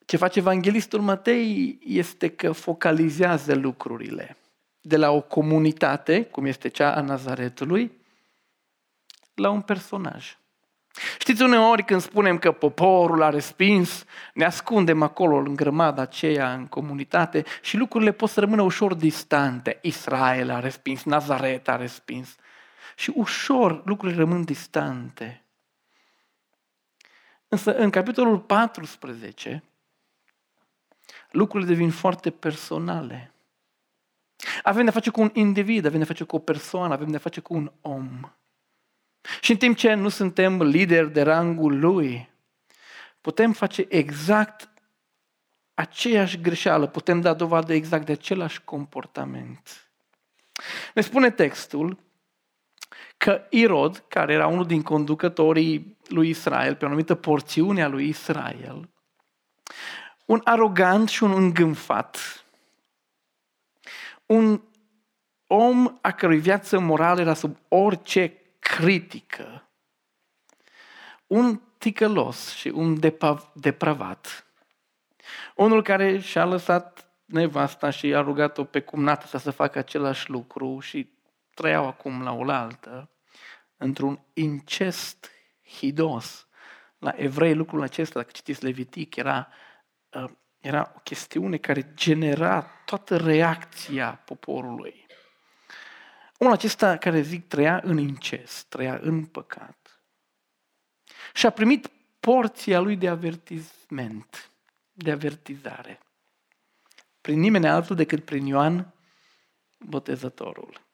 ce 0.06 0.16
face 0.16 0.38
evanghelistul 0.38 1.00
Matei 1.00 1.78
este 1.84 2.28
că 2.28 2.52
focalizează 2.52 3.54
lucrurile 3.54 4.36
de 4.80 4.96
la 4.96 5.10
o 5.10 5.20
comunitate, 5.20 6.24
cum 6.24 6.44
este 6.44 6.68
cea 6.68 6.94
a 6.94 7.00
Nazaretului, 7.00 7.92
la 9.34 9.50
un 9.50 9.60
personaj. 9.60 10.36
Știți, 11.18 11.42
uneori 11.42 11.84
când 11.84 12.00
spunem 12.00 12.38
că 12.38 12.52
poporul 12.52 13.22
a 13.22 13.30
respins, 13.30 14.04
ne 14.34 14.44
ascundem 14.44 15.02
acolo 15.02 15.36
în 15.36 15.56
grămada 15.56 16.02
aceea, 16.02 16.52
în 16.52 16.66
comunitate 16.66 17.44
și 17.62 17.76
lucrurile 17.76 18.12
pot 18.12 18.30
să 18.30 18.40
rămână 18.40 18.62
ușor 18.62 18.94
distante. 18.94 19.78
Israel 19.82 20.50
a 20.50 20.60
respins, 20.60 21.02
Nazaret 21.02 21.68
a 21.68 21.76
respins. 21.76 22.36
Și 22.96 23.12
ușor 23.14 23.82
lucrurile 23.84 24.18
rămân 24.18 24.44
distante. 24.44 25.42
Însă 27.48 27.76
în 27.76 27.90
capitolul 27.90 28.38
14, 28.38 29.62
lucrurile 31.30 31.68
devin 31.68 31.90
foarte 31.90 32.30
personale. 32.30 33.30
Avem 34.62 34.84
de 34.84 34.90
face 34.90 35.10
cu 35.10 35.20
un 35.20 35.30
individ, 35.32 35.84
avem 35.84 35.98
de 35.98 36.04
face 36.04 36.24
cu 36.24 36.36
o 36.36 36.38
persoană, 36.38 36.92
avem 36.92 37.10
de 37.10 37.18
face 37.18 37.40
cu 37.40 37.54
un 37.54 37.72
om. 37.80 38.20
Și 39.40 39.50
în 39.50 39.56
timp 39.56 39.76
ce 39.76 39.94
nu 39.94 40.08
suntem 40.08 40.62
lideri 40.62 41.12
de 41.12 41.22
rangul 41.22 41.78
lui, 41.78 42.28
putem 43.20 43.52
face 43.52 43.86
exact 43.88 44.68
aceeași 45.74 46.40
greșeală, 46.40 46.86
putem 46.86 47.20
da 47.20 47.34
dovadă 47.34 47.72
exact 47.72 48.06
de 48.06 48.12
același 48.12 48.62
comportament. 48.64 49.90
Ne 50.94 51.02
spune 51.02 51.30
textul 51.30 51.98
că 53.16 53.46
Irod, 53.50 54.04
care 54.08 54.32
era 54.32 54.46
unul 54.46 54.66
din 54.66 54.82
conducătorii 54.82 55.96
lui 56.08 56.28
Israel, 56.28 56.74
pe 56.74 56.84
o 56.84 56.86
anumită 56.86 57.14
porțiune 57.14 57.82
a 57.82 57.88
lui 57.88 58.08
Israel, 58.08 58.88
un 60.26 60.40
arogant 60.44 61.08
și 61.08 61.22
un 61.22 61.32
îngânfat, 61.32 62.44
un 64.26 64.60
om 65.46 65.98
a 66.00 66.12
cărui 66.12 66.38
viață 66.38 66.78
morală 66.78 67.20
era 67.20 67.34
sub 67.34 67.56
orice 67.68 68.40
critică, 68.58 69.68
un 71.26 71.60
ticălos 71.78 72.54
și 72.54 72.68
un 72.68 73.00
depravat, 73.54 74.46
unul 75.54 75.82
care 75.82 76.18
și-a 76.18 76.44
lăsat 76.44 77.10
nevasta 77.24 77.90
și 77.90 78.14
a 78.14 78.20
rugat-o 78.20 78.64
pe 78.64 78.80
cumnată 78.80 79.26
să, 79.26 79.38
să 79.38 79.50
facă 79.50 79.78
același 79.78 80.30
lucru 80.30 80.80
și 80.80 81.10
trăiau 81.54 81.86
acum 81.86 82.22
la 82.22 82.32
oaltă, 82.32 83.10
într-un 83.76 84.20
incest 84.32 85.30
hidos. 85.78 86.46
La 86.98 87.12
evrei 87.16 87.54
lucrul 87.54 87.82
acesta, 87.82 88.18
dacă 88.18 88.30
citiți 88.32 88.64
Levitic, 88.64 89.16
era, 89.16 89.48
uh, 89.50 89.65
era 90.60 90.92
o 90.96 90.98
chestiune 90.98 91.56
care 91.56 91.92
genera 91.94 92.62
toată 92.84 93.16
reacția 93.16 94.22
poporului. 94.24 95.06
Omul 96.38 96.52
acesta 96.52 96.96
care 96.96 97.20
zic 97.20 97.48
trăia 97.48 97.80
în 97.84 97.98
incest, 97.98 98.64
trăia 98.68 98.98
în 99.02 99.24
păcat 99.24 99.86
și 101.36 101.46
a 101.46 101.50
primit 101.50 101.90
porția 102.20 102.80
lui 102.80 102.96
de 102.96 103.08
avertizment, 103.08 104.50
de 104.92 105.10
avertizare. 105.10 106.00
Prin 107.20 107.38
nimeni 107.38 107.68
altul 107.68 107.96
decât 107.96 108.24
prin 108.24 108.46
Ioan 108.46 108.94
Botezătorul. 109.78 110.86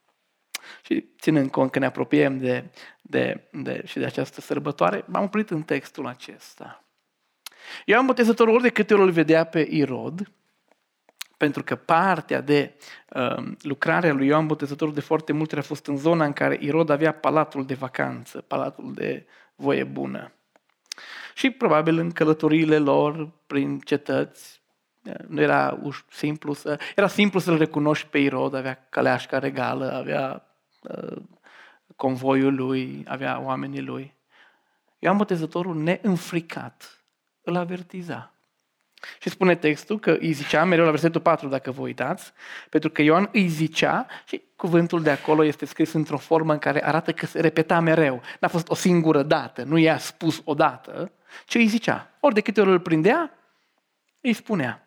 Și 0.82 1.14
ținând 1.20 1.50
cont 1.50 1.70
că 1.70 1.78
ne 1.78 1.86
apropiem 1.86 2.38
de, 2.38 2.70
de, 3.02 3.48
de, 3.52 3.82
și 3.86 3.98
de 3.98 4.04
această 4.04 4.40
sărbătoare, 4.40 5.04
m-am 5.06 5.24
oprit 5.24 5.50
în 5.50 5.62
textul 5.62 6.06
acesta. 6.06 6.81
Ioan 7.84 8.06
Botezătorul 8.06 8.54
ori 8.54 8.62
de 8.62 8.68
câte 8.68 8.94
ori 8.94 9.02
îl 9.02 9.10
vedea 9.10 9.44
pe 9.44 9.66
Irod, 9.70 10.32
pentru 11.36 11.62
că 11.62 11.76
partea 11.76 12.40
de 12.40 12.74
uh, 13.08 13.52
lucrare 13.60 14.08
a 14.08 14.12
lui 14.12 14.26
Ioan 14.26 14.46
Botezătorul 14.46 14.94
de 14.94 15.00
foarte 15.00 15.32
multe 15.32 15.58
a 15.58 15.62
fost 15.62 15.86
în 15.86 15.96
zona 15.96 16.24
în 16.24 16.32
care 16.32 16.58
Irod 16.60 16.90
avea 16.90 17.12
palatul 17.12 17.66
de 17.66 17.74
vacanță, 17.74 18.40
palatul 18.40 18.92
de 18.94 19.26
voie 19.54 19.84
bună. 19.84 20.32
Și 21.34 21.50
probabil 21.50 21.98
în 21.98 22.10
călătoriile 22.10 22.78
lor 22.78 23.30
prin 23.46 23.78
cetăți, 23.78 24.62
nu 25.26 25.40
era 25.40 25.78
simplu 26.10 26.52
să, 26.52 26.78
era 26.96 27.08
simplu 27.08 27.38
să-l 27.38 27.58
recunoști 27.58 28.06
pe 28.06 28.18
Irod, 28.18 28.54
avea 28.54 28.86
caleașca 28.88 29.38
regală, 29.38 29.92
avea 29.92 30.46
uh, 30.82 31.22
convoiul 31.96 32.54
lui, 32.54 33.04
avea 33.08 33.40
oamenii 33.40 33.82
lui. 33.82 34.14
Ioan 34.98 35.16
Botezătorul 35.16 35.76
neînfricat 35.76 37.01
îl 37.42 37.56
avertiza. 37.56 38.32
Și 39.20 39.28
spune 39.28 39.54
textul 39.54 39.98
că 39.98 40.16
îi 40.20 40.32
zicea, 40.32 40.64
mereu 40.64 40.84
la 40.84 40.90
versetul 40.90 41.20
4 41.20 41.48
dacă 41.48 41.70
vă 41.70 41.80
uitați, 41.80 42.32
pentru 42.70 42.90
că 42.90 43.02
Ioan 43.02 43.28
îi 43.32 43.48
zicea 43.48 44.06
și 44.26 44.42
cuvântul 44.56 45.02
de 45.02 45.10
acolo 45.10 45.44
este 45.44 45.66
scris 45.66 45.92
într-o 45.92 46.16
formă 46.16 46.52
în 46.52 46.58
care 46.58 46.86
arată 46.86 47.12
că 47.12 47.26
se 47.26 47.40
repeta 47.40 47.80
mereu. 47.80 48.22
N-a 48.40 48.48
fost 48.48 48.68
o 48.68 48.74
singură 48.74 49.22
dată, 49.22 49.62
nu 49.62 49.78
i-a 49.78 49.98
spus 49.98 50.42
o 50.44 50.54
dată, 50.54 51.12
ci 51.46 51.54
îi 51.54 51.66
zicea. 51.66 52.10
Ori 52.20 52.34
de 52.34 52.40
câte 52.40 52.60
ori 52.60 52.70
îl 52.70 52.80
prindea, 52.80 53.30
îi 54.20 54.32
spunea. 54.32 54.86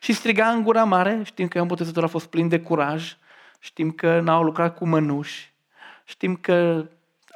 Și 0.00 0.12
striga 0.12 0.48
în 0.48 0.62
gura 0.62 0.84
mare, 0.84 1.20
știm 1.24 1.48
că 1.48 1.56
Ioan 1.56 1.68
Botezător 1.68 2.04
a 2.04 2.06
fost 2.06 2.26
plin 2.26 2.48
de 2.48 2.60
curaj, 2.60 3.16
știm 3.58 3.90
că 3.90 4.20
n-au 4.20 4.42
lucrat 4.42 4.76
cu 4.76 4.86
mănuși, 4.86 5.52
știm 6.04 6.36
că 6.36 6.88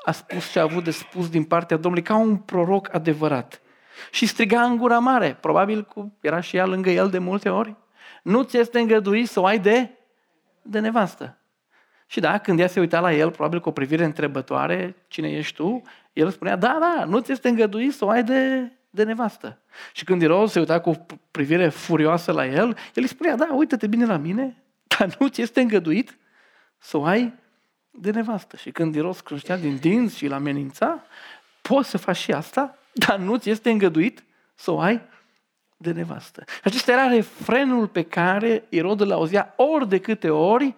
a 0.05 0.13
spus 0.13 0.51
ce 0.51 0.59
a 0.59 0.63
avut 0.63 0.85
de 0.85 0.91
spus 0.91 1.29
din 1.29 1.45
partea 1.45 1.77
Domnului 1.77 2.07
ca 2.07 2.17
un 2.17 2.37
proroc 2.37 2.95
adevărat. 2.95 3.61
Și 4.11 4.27
striga 4.27 4.63
în 4.63 4.77
gura 4.77 4.99
mare, 4.99 5.37
probabil 5.41 5.85
cu, 5.85 6.17
era 6.21 6.41
și 6.41 6.57
ea 6.57 6.67
lângă 6.67 6.91
el 6.91 7.11
de 7.11 7.19
multe 7.19 7.49
ori, 7.49 7.77
nu 8.23 8.43
ți 8.43 8.59
este 8.59 8.81
îngăduit 8.81 9.29
să 9.29 9.41
o 9.41 9.47
ai 9.47 9.59
de, 9.59 9.91
de 10.63 10.79
nevastă. 10.79 11.39
Și 12.07 12.21
da, 12.21 12.39
când 12.39 12.61
ea 12.61 12.67
se 12.67 12.81
uita 12.81 13.01
la 13.01 13.13
el, 13.13 13.31
probabil 13.31 13.61
cu 13.61 13.69
o 13.69 13.73
privire 13.73 14.05
întrebătoare, 14.05 14.97
cine 15.09 15.31
ești 15.31 15.55
tu, 15.55 15.83
el 16.13 16.31
spunea, 16.31 16.57
da, 16.57 16.79
da, 16.81 17.05
nu 17.05 17.21
ți 17.21 17.33
este 17.33 17.49
îngăduit 17.49 17.95
să 17.95 18.05
o 18.05 18.09
ai 18.09 18.25
de, 18.25 18.73
de 18.91 19.05
nevastă. 19.05 19.59
Și 19.93 20.05
când 20.05 20.23
Irod 20.23 20.49
se 20.49 20.59
uita 20.59 20.81
cu 20.81 20.91
o 20.91 20.95
privire 21.31 21.69
furioasă 21.69 22.33
la 22.33 22.47
el, 22.47 22.69
el 22.69 23.03
îi 23.03 23.07
spunea, 23.07 23.37
da, 23.37 23.49
uite-te 23.53 23.87
bine 23.87 24.07
la 24.07 24.17
mine, 24.17 24.63
dar 24.99 25.17
nu 25.19 25.29
ți 25.29 25.41
este 25.41 25.61
îngăduit 25.61 26.19
să 26.79 26.97
o 26.97 27.05
ai 27.05 27.35
de 27.91 28.11
nevastă. 28.11 28.57
Și 28.57 28.71
când 28.71 28.95
Irod 28.95 29.15
scrâștea 29.15 29.57
din 29.57 29.77
dinți 29.77 30.17
și 30.17 30.25
îl 30.25 30.33
amenința, 30.33 31.03
poți 31.63 31.89
să 31.89 31.99
faci 31.99 32.17
și 32.17 32.33
asta? 32.33 32.79
Dar 32.95 33.19
nu 33.19 33.37
ți 33.37 33.51
este 33.51 33.71
îngăduit 33.71 34.25
să 34.55 34.71
o 34.71 34.81
ai 34.81 35.03
de 35.77 35.93
nevastă. 35.93 36.45
Acesta 36.65 36.93
era 36.93 37.07
refrenul 37.07 37.89
pe 37.89 38.03
care 38.03 38.67
Irod 38.69 39.01
îl 39.01 39.13
auzea 39.13 39.55
ori 39.57 39.89
de 39.89 40.01
câte 40.01 40.31
ori 40.31 40.75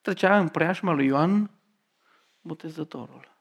trecea 0.00 0.38
în 0.38 0.48
preajma 0.48 0.92
lui 0.92 1.06
Ioan 1.06 1.50
Botezătorul. 2.40 3.32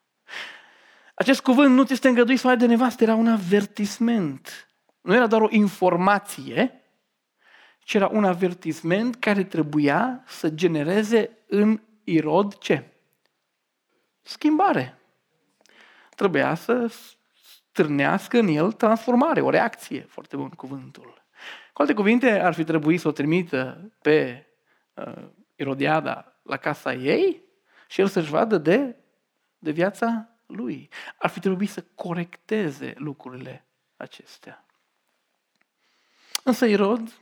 Acest 1.14 1.42
cuvânt 1.42 1.76
nu 1.76 1.84
ți 1.84 1.94
este 1.94 2.08
îngăduit 2.08 2.40
să 2.40 2.48
o 2.48 2.50
ai 2.50 2.58
de 2.58 2.66
nevastă, 2.66 3.04
era 3.04 3.16
un 3.16 3.28
avertisment. 3.28 4.68
Nu 5.02 5.14
era 5.14 5.28
doar 5.28 5.42
o 5.42 5.48
informație, 5.50 6.82
ci 7.80 7.94
era 7.94 8.08
un 8.08 8.24
avertisment 8.24 9.16
care 9.16 9.44
trebuia 9.44 10.24
să 10.28 10.50
genereze 10.50 11.38
în 11.48 11.82
Irod 12.04 12.58
ce? 12.58 12.92
Schimbare. 14.22 14.98
Trebuia 16.16 16.56
să 16.56 16.92
târnească 17.74 18.38
în 18.38 18.48
el 18.48 18.72
transformare, 18.72 19.42
o 19.42 19.50
reacție, 19.50 20.02
foarte 20.02 20.36
bun 20.36 20.50
cuvântul. 20.50 21.24
Cu 21.74 21.82
alte 21.82 21.94
cuvinte, 21.94 22.40
ar 22.40 22.54
fi 22.54 22.64
trebuit 22.64 23.00
să 23.00 23.08
o 23.08 23.12
trimită 23.12 23.92
pe 24.02 24.48
uh, 24.94 25.28
Irodiada 25.56 26.40
la 26.44 26.58
casa 26.58 26.94
ei 26.94 27.44
și 27.88 28.02
el 28.02 28.08
să-și 28.08 28.30
vadă 28.30 28.58
de, 28.58 28.96
de 29.60 29.72
viața 29.72 30.30
lui. 30.46 30.90
Ar 31.18 31.30
fi 31.30 31.40
trebuit 31.40 31.70
să 31.70 31.86
corecteze 31.96 32.94
lucrurile 32.98 33.66
acestea. 33.98 34.66
Însă 36.44 36.66
Irod 36.66 37.14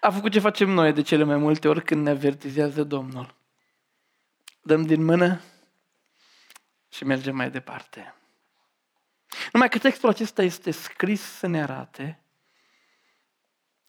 a 0.00 0.10
făcut 0.10 0.32
ce 0.32 0.38
facem 0.38 0.70
noi 0.70 0.92
de 0.92 1.02
cele 1.02 1.24
mai 1.24 1.36
multe 1.36 1.68
ori 1.68 1.84
când 1.84 2.02
ne 2.02 2.10
avertizează 2.10 2.84
Domnul. 2.84 3.34
Dăm 4.62 4.82
din 4.82 5.04
mână 5.04 5.40
și 6.88 7.04
mergem 7.04 7.36
mai 7.36 7.50
departe. 7.50 8.14
Numai 9.52 9.68
că 9.68 9.78
textul 9.78 10.08
acesta 10.08 10.42
este 10.42 10.70
scris 10.70 11.20
să 11.20 11.46
ne 11.46 11.62
arate 11.62 12.20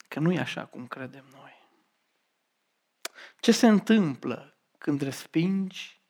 că 0.08 0.20
nu 0.20 0.32
e 0.32 0.40
așa 0.40 0.66
cum 0.66 0.88
credem 0.88 1.26
noi. 1.34 1.70
Ce 3.40 3.52
se 3.52 3.68
întâmplă 3.68 4.58
când 4.78 5.02
respingi 5.02 6.02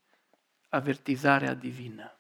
avertizarea 0.70 1.54
divină? 1.54 2.16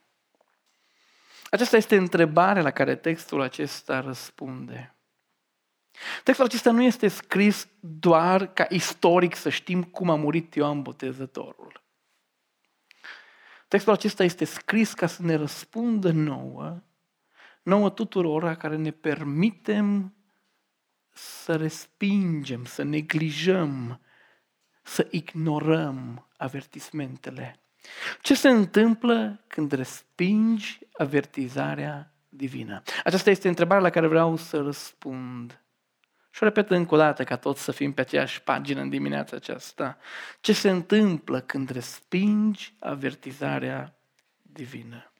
Aceasta 1.49 1.77
este 1.77 1.95
întrebarea 1.95 2.61
la 2.61 2.71
care 2.71 2.95
textul 2.95 3.41
acesta 3.41 3.99
răspunde. 3.99 4.95
Textul 6.23 6.45
acesta 6.45 6.71
nu 6.71 6.81
este 6.81 7.07
scris 7.07 7.67
doar 7.79 8.53
ca 8.53 8.65
istoric 8.69 9.35
să 9.35 9.49
știm 9.49 9.83
cum 9.83 10.09
a 10.09 10.15
murit 10.15 10.55
Ioan 10.55 10.81
Botezătorul. 10.81 11.83
Textul 13.67 13.93
acesta 13.93 14.23
este 14.23 14.45
scris 14.45 14.93
ca 14.93 15.07
să 15.07 15.21
ne 15.21 15.35
răspundă 15.35 16.11
nouă, 16.11 16.81
nouă 17.61 17.89
tuturor 17.89 18.55
care 18.55 18.75
ne 18.75 18.91
permitem 18.91 20.15
să 21.13 21.55
respingem, 21.55 22.65
să 22.65 22.83
neglijăm, 22.83 24.01
să 24.83 25.07
ignorăm 25.11 26.27
avertismentele. 26.37 27.59
Ce 28.21 28.35
se 28.35 28.49
întâmplă 28.49 29.43
când 29.47 29.71
respingi 29.71 30.79
avertizarea 30.93 32.13
divină? 32.29 32.81
Aceasta 33.03 33.29
este 33.29 33.47
întrebarea 33.47 33.83
la 33.83 33.89
care 33.89 34.07
vreau 34.07 34.35
să 34.35 34.61
răspund. 34.61 35.61
Și 36.33 36.43
o 36.43 36.45
repet 36.45 36.69
încă 36.69 36.93
o 36.95 36.97
dată 36.97 37.23
ca 37.23 37.37
toți 37.37 37.63
să 37.63 37.71
fim 37.71 37.93
pe 37.93 38.01
aceeași 38.01 38.41
pagină 38.41 38.81
în 38.81 38.89
dimineața 38.89 39.35
aceasta. 39.35 39.97
Ce 40.41 40.53
se 40.53 40.69
întâmplă 40.69 41.39
când 41.39 41.69
respingi 41.69 42.75
avertizarea 42.79 43.95
divină? 44.41 45.11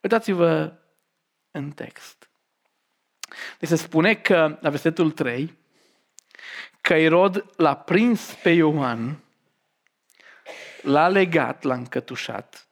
Uitați-vă 0.00 0.81
în 1.52 1.70
text. 1.70 2.30
Deci 3.58 3.68
se 3.68 3.76
spune 3.76 4.14
că, 4.14 4.58
la 4.60 4.70
versetul 4.70 5.10
3, 5.10 5.58
că 6.80 6.94
Irod 6.94 7.44
l-a 7.56 7.76
prins 7.76 8.34
pe 8.42 8.50
Ioan, 8.50 9.18
l-a 10.82 11.08
legat, 11.08 11.62
l-a 11.62 11.74
încătușat 11.74 12.68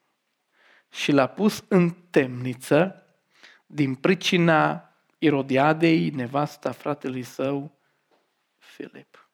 și 0.91 1.13
l-a 1.13 1.27
pus 1.27 1.65
în 1.69 1.91
temniță 2.11 3.05
din 3.67 3.95
pricina 3.95 4.91
Irodiadei, 5.19 6.11
nevasta 6.11 6.73
fratelui 6.73 7.23
său, 7.23 7.79
Filip. 8.59 9.29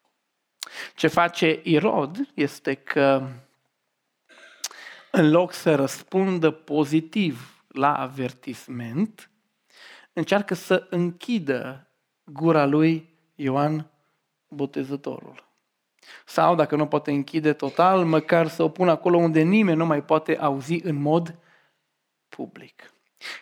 Ce 0.94 1.06
face 1.06 1.60
Irod 1.62 2.28
este 2.34 2.74
că 2.74 3.28
în 5.10 5.30
loc 5.30 5.52
să 5.52 5.74
răspundă 5.74 6.50
pozitiv 6.50 7.64
la 7.68 7.98
avertisment, 7.98 9.30
încearcă 10.16 10.54
să 10.54 10.86
închidă 10.90 11.86
gura 12.24 12.64
lui 12.64 13.08
Ioan 13.34 13.90
Botezătorul. 14.48 15.44
Sau, 16.24 16.54
dacă 16.54 16.76
nu 16.76 16.86
poate 16.86 17.10
închide 17.10 17.52
total, 17.52 18.04
măcar 18.04 18.48
să 18.48 18.62
o 18.62 18.68
pună 18.68 18.90
acolo 18.90 19.16
unde 19.16 19.42
nimeni 19.42 19.76
nu 19.76 19.86
mai 19.86 20.04
poate 20.04 20.36
auzi 20.36 20.80
în 20.84 20.94
mod 20.94 21.38
public. 22.28 22.92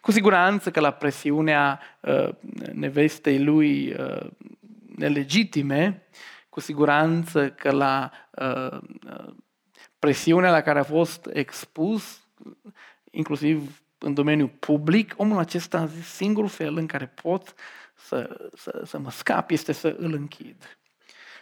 Cu 0.01 0.11
siguranță 0.11 0.71
că 0.71 0.81
la 0.81 0.91
presiunea 0.91 1.81
uh, 2.01 2.29
nevestei 2.73 3.43
lui 3.43 3.93
uh, 3.93 4.31
nelegitime, 4.97 6.07
cu 6.49 6.61
siguranță 6.61 7.51
că 7.51 7.71
la 7.71 8.11
uh, 8.31 8.81
uh, 9.19 9.35
presiunea 9.99 10.51
la 10.51 10.61
care 10.61 10.79
a 10.79 10.83
fost 10.83 11.29
expus, 11.33 12.27
inclusiv 13.11 13.84
în 14.05 14.15
domeniul 14.15 14.49
public, 14.49 15.15
omul 15.17 15.39
acesta 15.39 15.79
a 15.79 15.87
zis 15.87 16.07
singurul 16.07 16.49
fel 16.49 16.77
în 16.77 16.87
care 16.87 17.07
pot 17.07 17.55
să, 17.95 18.51
să, 18.57 18.83
să 18.85 18.99
mă 18.99 19.11
scap 19.11 19.51
este 19.51 19.73
să 19.73 19.97
îl 19.99 20.13
închid. 20.13 20.79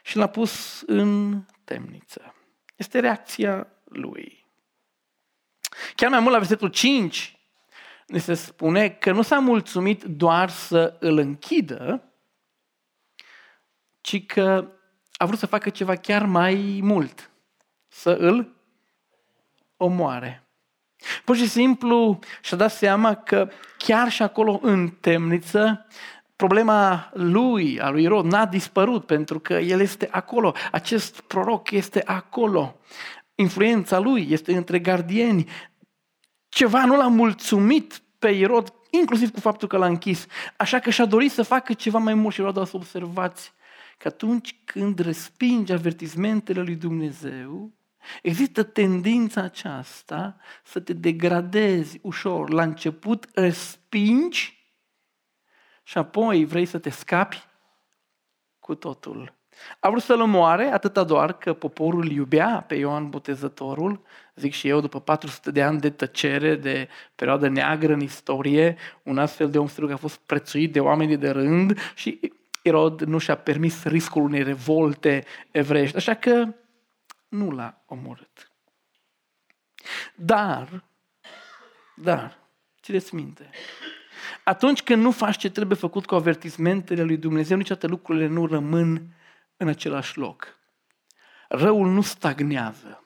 Și 0.03 0.17
l-a 0.17 0.27
pus 0.27 0.83
în 0.87 1.41
temniță. 1.65 2.35
Este 2.77 3.01
reacția 3.01 3.67
lui. 3.85 4.47
Chiar 5.95 6.11
mai 6.11 6.21
mult 6.21 6.33
la 6.33 6.39
versetul 6.39 6.69
5, 6.69 7.39
ne 8.07 8.19
se 8.19 8.35
spune 8.35 8.91
că 8.91 9.13
nu 9.13 9.23
s-a 9.23 9.39
mulțumit 9.39 10.05
doar 10.05 10.51
să 10.51 10.97
îl 11.01 11.19
închidă, 11.19 12.13
ci 14.01 14.27
că 14.27 14.73
a 15.13 15.27
vrut 15.27 15.39
să 15.39 15.47
facă 15.47 15.71
ceva 15.71 15.97
chiar 15.97 16.25
mai 16.25 16.81
mult, 16.83 17.31
să 17.89 18.11
îl 18.11 18.57
omoare. 19.77 20.47
Pur 21.25 21.37
și 21.37 21.49
simplu 21.49 22.19
și-a 22.43 22.57
dat 22.57 22.73
seama 22.73 23.15
că 23.15 23.49
chiar 23.79 24.11
și 24.11 24.23
acolo 24.23 24.59
în 24.63 24.89
temniță, 25.01 25.87
problema 26.37 27.11
lui, 27.15 27.81
a 27.81 27.91
lui 27.91 28.07
Rod, 28.07 28.25
n-a 28.25 28.47
dispărut 28.47 29.07
pentru 29.07 29.39
că 29.41 29.53
el 29.53 29.81
este 29.81 30.09
acolo. 30.11 30.55
Acest 30.73 31.21
proroc 31.21 31.71
este 31.71 32.03
acolo. 32.05 32.77
Influența 33.35 33.99
lui 33.99 34.27
este 34.31 34.57
între 34.57 34.79
gardieni 34.79 35.49
ceva 36.53 36.85
nu 36.85 36.97
l-a 36.97 37.09
mulțumit 37.09 38.03
pe 38.19 38.29
Irod, 38.29 38.73
inclusiv 38.91 39.31
cu 39.31 39.41
faptul 39.41 39.69
că 39.69 39.77
l-a 39.77 39.87
închis. 39.87 40.27
Așa 40.57 40.79
că 40.79 40.91
și-a 40.91 41.05
dorit 41.05 41.33
să 41.33 41.43
facă 41.43 41.73
ceva 41.73 41.99
mai 41.99 42.15
mult 42.15 42.35
și 42.35 42.41
Irod 42.41 42.57
a 42.57 42.65
să 42.65 42.77
observați 42.77 43.53
că 43.99 44.09
atunci 44.09 44.57
când 44.65 44.99
respingi 44.99 45.73
avertismentele 45.73 46.63
lui 46.63 46.75
Dumnezeu, 46.75 47.73
există 48.23 48.63
tendința 48.63 49.41
aceasta 49.41 50.37
să 50.65 50.81
te 50.81 50.93
degradezi 50.93 51.99
ușor. 52.03 52.51
La 52.51 52.63
început 52.63 53.29
respingi 53.35 54.75
și 55.83 55.99
apoi 55.99 56.45
vrei 56.45 56.65
să 56.65 56.79
te 56.79 56.91
scapi 56.91 57.43
cu 58.59 58.75
totul. 58.75 59.41
A 59.81 59.91
vrut 59.91 60.03
să-l 60.03 60.21
omoare 60.21 60.65
atâta 60.65 61.05
doar 61.05 61.33
că 61.33 61.53
poporul 61.53 62.11
iubea 62.11 62.65
pe 62.67 62.75
Ioan 62.75 63.09
Botezătorul, 63.09 64.03
zic 64.35 64.53
și 64.53 64.69
eu, 64.69 64.81
după 64.81 65.01
400 65.01 65.51
de 65.51 65.63
ani 65.63 65.81
de 65.81 65.91
tăcere, 65.91 66.55
de 66.55 66.89
perioadă 67.15 67.49
neagră 67.49 67.93
în 67.93 68.01
istorie, 68.01 68.77
un 69.03 69.19
astfel 69.19 69.51
de 69.51 69.59
om 69.59 69.67
strug 69.67 69.91
a 69.91 69.97
fost 69.97 70.17
prețuit 70.17 70.73
de 70.73 70.81
oamenii 70.81 71.17
de 71.17 71.31
rând 71.31 71.79
și 71.95 72.33
Irod 72.63 73.01
nu 73.03 73.19
și-a 73.19 73.35
permis 73.35 73.85
riscul 73.85 74.23
unei 74.23 74.43
revolte 74.43 75.25
evreiești, 75.51 75.97
așa 75.97 76.15
că 76.15 76.55
nu 77.33 77.51
l-a 77.51 77.83
omorât. 77.87 78.51
Dar, 80.15 80.85
dar, 81.97 82.39
țineți 82.83 83.15
minte, 83.15 83.51
atunci 84.45 84.83
când 84.83 85.03
nu 85.03 85.11
faci 85.11 85.37
ce 85.37 85.51
trebuie 85.51 85.77
făcut 85.77 86.07
cu 86.07 86.15
avertismentele 86.15 87.03
lui 87.03 87.17
Dumnezeu, 87.17 87.57
niciodată 87.57 87.87
lucrurile 87.87 88.27
nu 88.27 88.47
rămân 88.47 89.15
în 89.57 89.69
același 89.69 90.19
loc. 90.19 90.59
Răul 91.49 91.89
nu 91.89 92.01
stagnează. 92.01 93.05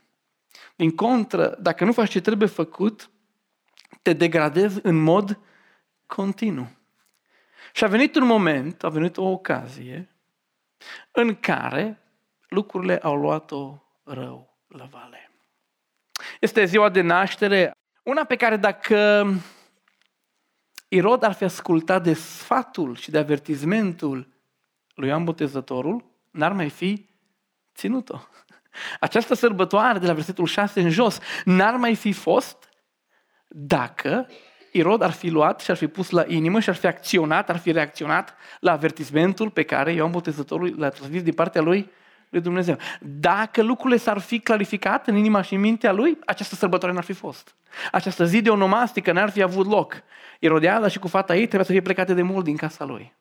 Din 0.77 0.95
contră, 0.95 1.57
dacă 1.61 1.85
nu 1.85 1.93
faci 1.93 2.11
ce 2.11 2.21
trebuie 2.21 2.49
făcut, 2.49 3.11
te 4.03 4.12
degradezi 4.12 4.81
în 4.83 5.03
mod 5.03 5.39
continuu. 6.07 6.69
Și 7.73 7.85
a 7.85 7.87
venit 7.87 8.15
un 8.15 8.27
moment, 8.27 8.85
a 8.85 8.89
venit 8.89 9.17
o 9.17 9.25
ocazie 9.25 10.17
în 11.11 11.35
care 11.35 12.01
lucrurile 12.49 12.99
au 12.99 13.17
luat-o 13.17 13.86
rău 14.07 14.59
la 14.69 14.85
vale. 14.85 15.31
Este 16.40 16.64
ziua 16.64 16.88
de 16.88 17.01
naștere, 17.01 17.71
una 18.03 18.25
pe 18.25 18.37
care 18.37 18.57
dacă 18.57 19.27
Irod 20.88 21.23
ar 21.23 21.33
fi 21.33 21.45
ascultat 21.45 22.03
de 22.03 22.12
sfatul 22.14 22.97
și 22.97 23.11
de 23.11 23.19
avertizmentul 23.19 24.29
lui 24.95 25.09
Ioan 25.09 25.25
Botezătorul, 25.25 26.05
n-ar 26.31 26.53
mai 26.53 26.69
fi 26.69 27.09
ținut-o. 27.75 28.19
Această 29.01 29.35
sărbătoare 29.35 29.99
de 29.99 30.07
la 30.07 30.12
versetul 30.12 30.47
6 30.47 30.81
în 30.81 30.90
jos 30.90 31.19
n-ar 31.45 31.75
mai 31.75 31.95
fi 31.95 32.12
fost 32.12 32.69
dacă 33.49 34.29
Irod 34.73 35.03
ar 35.03 35.11
fi 35.11 35.29
luat 35.29 35.61
și 35.61 35.71
ar 35.71 35.77
fi 35.77 35.87
pus 35.87 36.11
la 36.11 36.25
inimă 36.27 36.61
și 36.61 36.69
ar 36.69 36.75
fi 36.75 36.87
acționat, 36.87 37.51
ar 37.51 37.59
fi 37.59 37.73
reacționat 37.73 38.35
la 38.61 38.73
avertismentul 38.73 39.51
pe 39.51 39.62
care 39.62 39.92
Ioan 39.92 40.11
Botezătorul 40.11 40.75
l-a 40.79 40.88
transmis 40.88 41.23
din 41.23 41.35
partea 41.35 41.62
lui 41.62 41.90
lui 42.29 42.41
Dumnezeu. 42.41 42.79
Dacă 43.01 43.62
lucrurile 43.62 43.99
s-ar 43.99 44.19
fi 44.19 44.39
clarificat 44.39 45.07
în 45.07 45.17
inima 45.17 45.43
și 45.43 45.55
în 45.55 45.61
mintea 45.61 45.93
lui, 45.93 46.19
această 46.27 46.55
sărbătoare 46.55 46.95
n-ar 46.95 47.05
fi 47.05 47.12
fost. 47.12 47.55
Această 47.93 48.25
zi 48.25 48.43
de 48.43 48.51
onomastică 48.51 49.12
n-ar 49.12 49.31
fi 49.31 49.43
avut 49.43 49.67
loc. 49.67 50.03
Irodiada 50.41 50.89
și 50.89 50.99
cu 50.99 51.09
fata 51.09 51.35
ei 51.35 51.47
trebuie 51.47 51.65
să 51.65 51.73
fie 51.73 51.83
plecate 51.83 52.15
de 52.15 52.23
mult 52.23 52.45
din 52.45 52.57
casa 52.57 52.85
lui. 52.85 53.15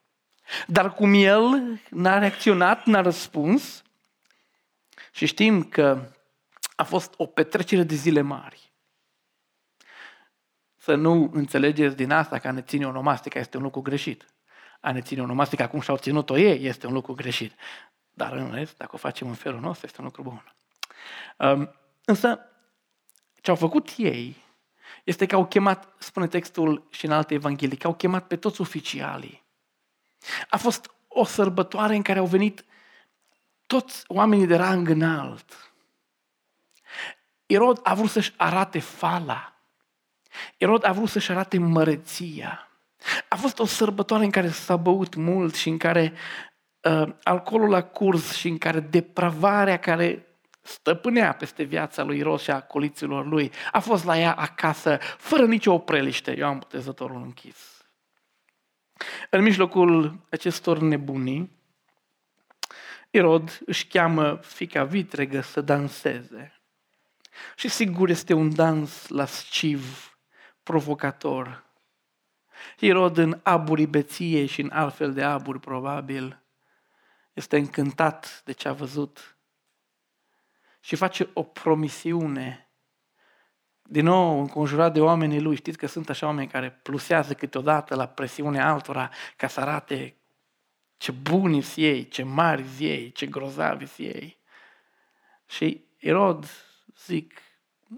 Dar 0.67 0.93
cum 0.93 1.13
el 1.13 1.79
n-a 1.89 2.19
reacționat, 2.19 2.85
n-a 2.85 3.01
răspuns, 3.01 3.83
și 5.11 5.25
știm 5.25 5.63
că 5.63 6.11
a 6.75 6.83
fost 6.83 7.13
o 7.17 7.25
petrecere 7.25 7.83
de 7.83 7.95
zile 7.95 8.21
mari. 8.21 8.71
Să 10.77 10.95
nu 10.95 11.29
înțelegeți 11.33 11.95
din 11.95 12.11
asta 12.11 12.39
că 12.39 12.47
a 12.47 12.51
ne 12.51 12.61
ține 12.61 12.87
onomastica 12.87 13.39
este 13.39 13.57
un 13.57 13.63
lucru 13.63 13.81
greșit. 13.81 14.25
A 14.79 14.91
ne 14.91 15.01
ține 15.01 15.21
onomastica 15.21 15.67
cum 15.67 15.79
și-au 15.79 15.97
ținut-o 15.97 16.37
ei 16.37 16.65
este 16.65 16.87
un 16.87 16.93
lucru 16.93 17.13
greșit. 17.13 17.53
Dar 18.15 18.33
în 18.33 18.51
rest, 18.51 18.77
dacă 18.77 18.91
o 18.93 18.97
facem 18.97 19.27
în 19.27 19.33
felul 19.33 19.59
nostru, 19.59 19.85
este 19.85 20.01
un 20.01 20.05
lucru 20.05 20.21
bun. 20.21 20.53
Um, 21.37 21.75
însă, 22.05 22.39
ce 23.41 23.49
au 23.49 23.55
făcut 23.55 23.93
ei 23.97 24.43
este 25.03 25.25
că 25.25 25.35
au 25.35 25.45
chemat, 25.45 25.93
spune 25.97 26.27
textul 26.27 26.87
și 26.89 27.05
în 27.05 27.11
alte 27.11 27.33
evanghelii, 27.33 27.77
că 27.77 27.87
au 27.87 27.93
chemat 27.93 28.27
pe 28.27 28.35
toți 28.35 28.61
oficialii 28.61 29.45
a 30.49 30.57
fost 30.57 30.91
o 31.07 31.25
sărbătoare 31.25 31.95
în 31.95 32.01
care 32.01 32.19
au 32.19 32.25
venit 32.25 32.65
toți 33.67 34.03
oamenii 34.07 34.47
de 34.47 34.55
rang 34.55 34.89
înalt. 34.89 35.73
Irod 37.45 37.79
a 37.83 37.93
vrut 37.93 38.09
să-și 38.09 38.33
arate 38.37 38.79
fala. 38.79 39.53
Irod 40.57 40.85
a 40.85 40.91
vrut 40.91 41.09
să-și 41.09 41.31
arate 41.31 41.57
măreția. 41.57 42.69
A 43.29 43.35
fost 43.35 43.59
o 43.59 43.65
sărbătoare 43.65 44.23
în 44.23 44.31
care 44.31 44.49
s-a 44.49 44.77
băut 44.77 45.15
mult 45.15 45.55
și 45.55 45.69
în 45.69 45.77
care 45.77 46.13
uh, 46.85 47.13
alcoolul 47.23 47.73
a 47.73 47.81
curs 47.81 48.33
și 48.33 48.47
în 48.47 48.57
care 48.57 48.79
depravarea 48.79 49.79
care 49.79 50.25
stăpânea 50.61 51.33
peste 51.33 51.63
viața 51.63 52.03
lui 52.03 52.17
Irod 52.17 52.39
și 52.39 52.51
a 52.51 52.61
coliților 52.61 53.25
lui. 53.25 53.51
A 53.71 53.79
fost 53.79 54.05
la 54.05 54.17
ea 54.19 54.33
acasă, 54.33 54.97
fără 55.17 55.45
nicio 55.45 55.73
opreliște. 55.73 56.37
Eu 56.37 56.47
am 56.47 56.57
Botezătorul 56.59 57.21
închis. 57.21 57.85
În 59.29 59.41
mijlocul 59.41 60.19
acestor 60.29 60.79
nebunii, 60.79 61.51
Irod 63.09 63.59
își 63.65 63.87
cheamă 63.87 64.39
fica 64.41 64.83
vitregă 64.83 65.41
să 65.41 65.61
danseze. 65.61 66.61
Și 67.55 67.69
sigur 67.69 68.09
este 68.09 68.33
un 68.33 68.55
dans 68.55 69.07
lasciv, 69.07 70.17
provocator. 70.63 71.63
Irod 72.79 73.17
în 73.17 73.39
aburii 73.43 73.87
beției 73.87 74.45
și 74.45 74.61
în 74.61 74.69
altfel 74.73 75.13
de 75.13 75.23
aburi 75.23 75.59
probabil, 75.59 76.44
este 77.35 77.57
încântat 77.57 78.41
de 78.45 78.51
ce 78.51 78.67
a 78.67 78.73
văzut 78.73 79.37
și 80.79 80.95
face 80.95 81.29
o 81.33 81.43
promisiune. 81.43 82.69
Din 83.81 84.05
nou, 84.05 84.39
înconjurat 84.39 84.93
de 84.93 85.01
oamenii 85.01 85.41
lui, 85.41 85.55
știți 85.55 85.77
că 85.77 85.87
sunt 85.87 86.09
așa 86.09 86.25
oameni 86.25 86.47
care 86.47 86.71
plusează 86.71 87.33
câteodată 87.33 87.95
la 87.95 88.07
presiunea 88.07 88.71
altora 88.71 89.09
ca 89.35 89.47
să 89.47 89.59
arate 89.59 90.15
ce 90.97 91.11
buni 91.11 91.65
ei, 91.75 92.07
ce 92.07 92.23
mari 92.23 92.65
ei, 92.79 93.11
ce 93.11 93.25
grozavi 93.25 93.85
ei. 93.97 94.37
Și 95.45 95.85
Irod, 95.99 96.49
zic, 97.05 97.41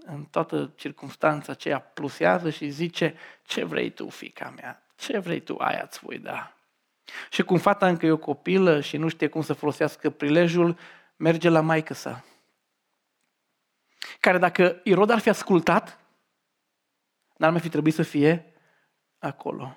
în 0.04 0.24
toată 0.24 0.72
circunstanța 0.76 1.52
aceea 1.52 1.80
plusează 1.80 2.50
și 2.50 2.68
zice, 2.68 3.14
ce 3.42 3.64
vrei 3.64 3.90
tu, 3.90 4.08
fica 4.08 4.50
mea? 4.50 4.86
Ce 4.96 5.18
vrei 5.18 5.40
tu, 5.40 5.56
aia 5.56 5.82
îți 5.84 5.98
voi 5.98 6.18
da. 6.18 6.57
Și 7.30 7.42
cum 7.42 7.58
fata 7.58 7.88
încă 7.88 8.06
e 8.06 8.10
o 8.10 8.16
copilă 8.16 8.80
și 8.80 8.96
nu 8.96 9.08
știe 9.08 9.28
cum 9.28 9.42
să 9.42 9.52
folosească 9.52 10.10
prilejul, 10.10 10.78
merge 11.16 11.48
la 11.48 11.60
maică 11.60 11.94
sa. 11.94 12.24
Care 14.20 14.38
dacă 14.38 14.80
Irod 14.84 15.10
ar 15.10 15.18
fi 15.18 15.28
ascultat, 15.28 16.00
n-ar 17.36 17.50
mai 17.50 17.60
fi 17.60 17.68
trebuit 17.68 17.94
să 17.94 18.02
fie 18.02 18.52
acolo. 19.18 19.76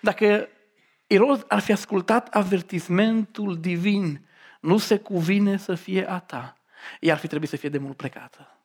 Dacă 0.00 0.48
Irod 1.06 1.44
ar 1.48 1.60
fi 1.60 1.72
ascultat 1.72 2.34
avertismentul 2.34 3.60
divin, 3.60 4.28
nu 4.60 4.78
se 4.78 4.98
cuvine 4.98 5.56
să 5.56 5.74
fie 5.74 6.10
a 6.10 6.18
ta, 6.18 6.56
ea 7.00 7.12
ar 7.12 7.18
fi 7.18 7.26
trebuit 7.26 7.48
să 7.48 7.56
fie 7.56 7.68
de 7.68 7.78
mult 7.78 7.96
plecată. 7.96 8.58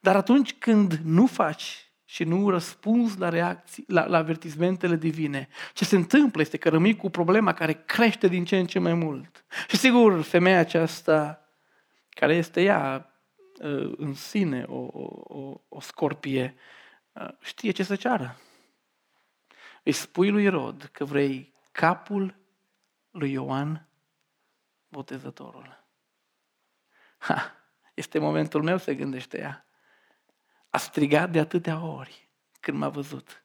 Dar 0.00 0.16
atunci 0.16 0.54
când 0.54 0.92
nu 0.92 1.26
faci 1.26 1.92
și 2.14 2.24
nu 2.24 2.50
răspunzi 2.50 3.18
la, 3.18 3.28
reacții, 3.28 3.84
la, 3.86 4.06
la 4.06 4.18
avertismentele 4.18 4.96
divine, 4.96 5.48
ce 5.72 5.84
se 5.84 5.96
întâmplă 5.96 6.40
este 6.40 6.56
că 6.56 6.68
rămâi 6.68 6.96
cu 6.96 7.10
problema 7.10 7.52
care 7.52 7.72
crește 7.72 8.28
din 8.28 8.44
ce 8.44 8.58
în 8.58 8.66
ce 8.66 8.78
mai 8.78 8.94
mult. 8.94 9.44
Și 9.68 9.76
sigur, 9.76 10.22
femeia 10.22 10.58
aceasta, 10.58 11.48
care 12.08 12.34
este 12.34 12.62
ea 12.62 13.12
ă, 13.62 13.92
în 13.96 14.14
sine 14.14 14.64
o, 14.68 14.88
o, 15.22 15.60
o 15.68 15.80
scorpie, 15.80 16.54
ă, 17.16 17.36
știe 17.40 17.70
ce 17.70 17.82
să 17.82 17.96
ceară. 17.96 18.36
Îi 19.82 19.92
spui 19.92 20.30
lui 20.30 20.48
Rod 20.48 20.88
că 20.92 21.04
vrei 21.04 21.54
capul 21.72 22.36
lui 23.10 23.32
Ioan 23.32 23.88
Botezătorul. 24.88 25.84
Ha, 27.18 27.54
este 27.94 28.18
momentul 28.18 28.62
meu, 28.62 28.76
se 28.76 28.94
gândește 28.94 29.38
ea. 29.38 29.66
A 30.74 30.78
strigat 30.78 31.30
de 31.30 31.38
atâtea 31.38 31.86
ori 31.86 32.28
când 32.60 32.78
m-a 32.78 32.88
văzut. 32.88 33.44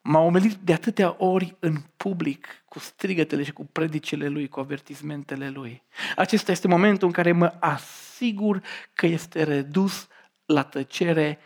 M-a 0.00 0.18
omelit 0.18 0.54
de 0.54 0.72
atâtea 0.72 1.14
ori 1.18 1.56
în 1.58 1.76
public 1.96 2.46
cu 2.68 2.78
strigătele 2.78 3.42
și 3.42 3.52
cu 3.52 3.64
predicile 3.64 4.28
lui, 4.28 4.48
cu 4.48 4.60
avertismentele 4.60 5.48
lui. 5.48 5.82
Acesta 6.16 6.52
este 6.52 6.68
momentul 6.68 7.06
în 7.06 7.12
care 7.12 7.32
mă 7.32 7.54
asigur 7.60 8.62
că 8.94 9.06
este 9.06 9.42
redus 9.42 10.06
la 10.46 10.62
tăcere 10.62 11.38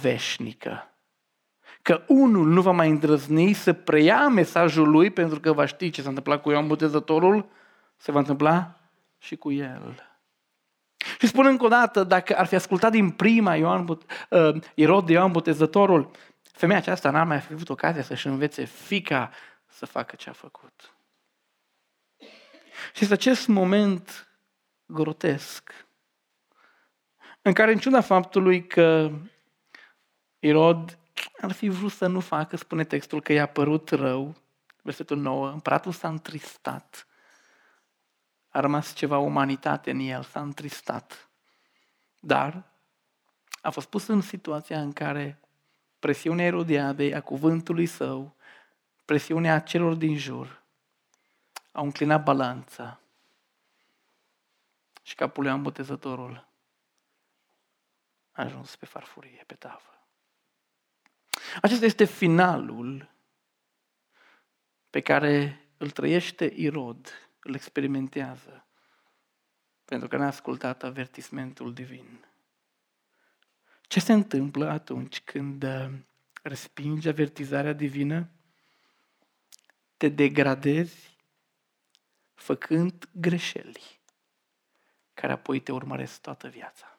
veșnică. 0.00 0.94
Că 1.82 2.04
unul 2.08 2.46
nu 2.46 2.62
va 2.62 2.72
mai 2.72 2.90
îndrăzni 2.90 3.52
să 3.52 3.72
preia 3.72 4.28
mesajul 4.28 4.90
lui 4.90 5.10
pentru 5.10 5.40
că 5.40 5.52
va 5.52 5.66
ști 5.66 5.90
ce 5.90 6.02
s-a 6.02 6.08
întâmplat 6.08 6.42
cu 6.42 6.50
Ioan 6.50 6.66
Botezătorul, 6.66 7.48
se 7.96 8.12
va 8.12 8.18
întâmpla 8.18 8.80
și 9.18 9.36
cu 9.36 9.52
el. 9.52 10.09
Și 11.18 11.26
spun 11.26 11.46
încă 11.46 11.64
o 11.64 11.68
dată, 11.68 12.04
dacă 12.04 12.36
ar 12.36 12.46
fi 12.46 12.54
ascultat 12.54 12.90
din 12.90 13.10
prima 13.10 13.54
Ioan, 13.54 13.88
uh, 13.88 14.62
Irod 14.74 15.06
de 15.06 15.12
Ioan 15.12 15.32
Botezătorul, 15.32 16.10
femeia 16.52 16.78
aceasta 16.78 17.10
n-ar 17.10 17.26
mai 17.26 17.40
fi 17.40 17.52
avut 17.52 17.68
ocazia 17.68 18.02
să-și 18.02 18.26
învețe 18.26 18.64
fica 18.64 19.30
să 19.66 19.86
facă 19.86 20.16
ce 20.16 20.30
a 20.30 20.32
făcut. 20.32 20.94
Și 22.92 23.02
este 23.02 23.12
acest 23.12 23.48
moment 23.48 24.28
grotesc 24.86 25.86
în 27.42 27.52
care, 27.52 27.72
în 27.72 27.78
ciuda 27.78 28.00
faptului 28.00 28.66
că 28.66 29.10
Irod 30.38 30.98
ar 31.40 31.52
fi 31.52 31.68
vrut 31.68 31.92
să 31.92 32.06
nu 32.06 32.20
facă, 32.20 32.56
spune 32.56 32.84
textul, 32.84 33.22
că 33.22 33.32
i-a 33.32 33.46
părut 33.46 33.90
rău, 33.90 34.36
versetul 34.82 35.16
9, 35.16 35.50
împăratul 35.50 35.92
s-a 35.92 36.08
întristat 36.08 37.06
a 38.50 38.60
rămas 38.60 38.94
ceva 38.94 39.18
umanitate 39.18 39.90
în 39.90 39.98
el, 39.98 40.22
s-a 40.22 40.40
întristat. 40.40 41.28
Dar 42.20 42.62
a 43.62 43.70
fost 43.70 43.88
pus 43.88 44.06
în 44.06 44.20
situația 44.20 44.80
în 44.80 44.92
care 44.92 45.40
presiunea 45.98 46.44
Erodiadei, 46.44 47.14
a 47.14 47.20
cuvântului 47.20 47.86
său, 47.86 48.34
presiunea 49.04 49.60
celor 49.60 49.94
din 49.94 50.16
jur, 50.16 50.62
au 51.72 51.84
înclinat 51.84 52.22
balanța 52.22 53.00
și 55.02 55.14
capul 55.14 55.44
lui 55.44 55.58
Botezătorul 55.58 56.48
a 58.32 58.42
ajuns 58.42 58.76
pe 58.76 58.86
farfurie, 58.86 59.44
pe 59.46 59.54
tavă. 59.54 60.04
Acesta 61.62 61.84
este 61.84 62.04
finalul 62.04 63.10
pe 64.90 65.00
care 65.00 65.64
îl 65.76 65.90
trăiește 65.90 66.52
Irod 66.56 67.29
îl 67.42 67.54
experimentează 67.54 68.64
pentru 69.90 70.08
că 70.08 70.16
n-a 70.16 70.26
ascultat 70.26 70.82
avertismentul 70.82 71.74
divin. 71.74 72.24
Ce 73.82 74.00
se 74.00 74.12
întâmplă 74.12 74.68
atunci 74.68 75.20
când 75.20 75.62
uh, 75.62 75.90
respingi 76.42 77.08
avertizarea 77.08 77.72
divină? 77.72 78.28
Te 79.96 80.08
degradezi 80.08 81.16
făcând 82.34 83.08
greșeli 83.12 84.00
care 85.14 85.32
apoi 85.32 85.60
te 85.60 85.72
urmăresc 85.72 86.20
toată 86.20 86.48
viața. 86.48 86.98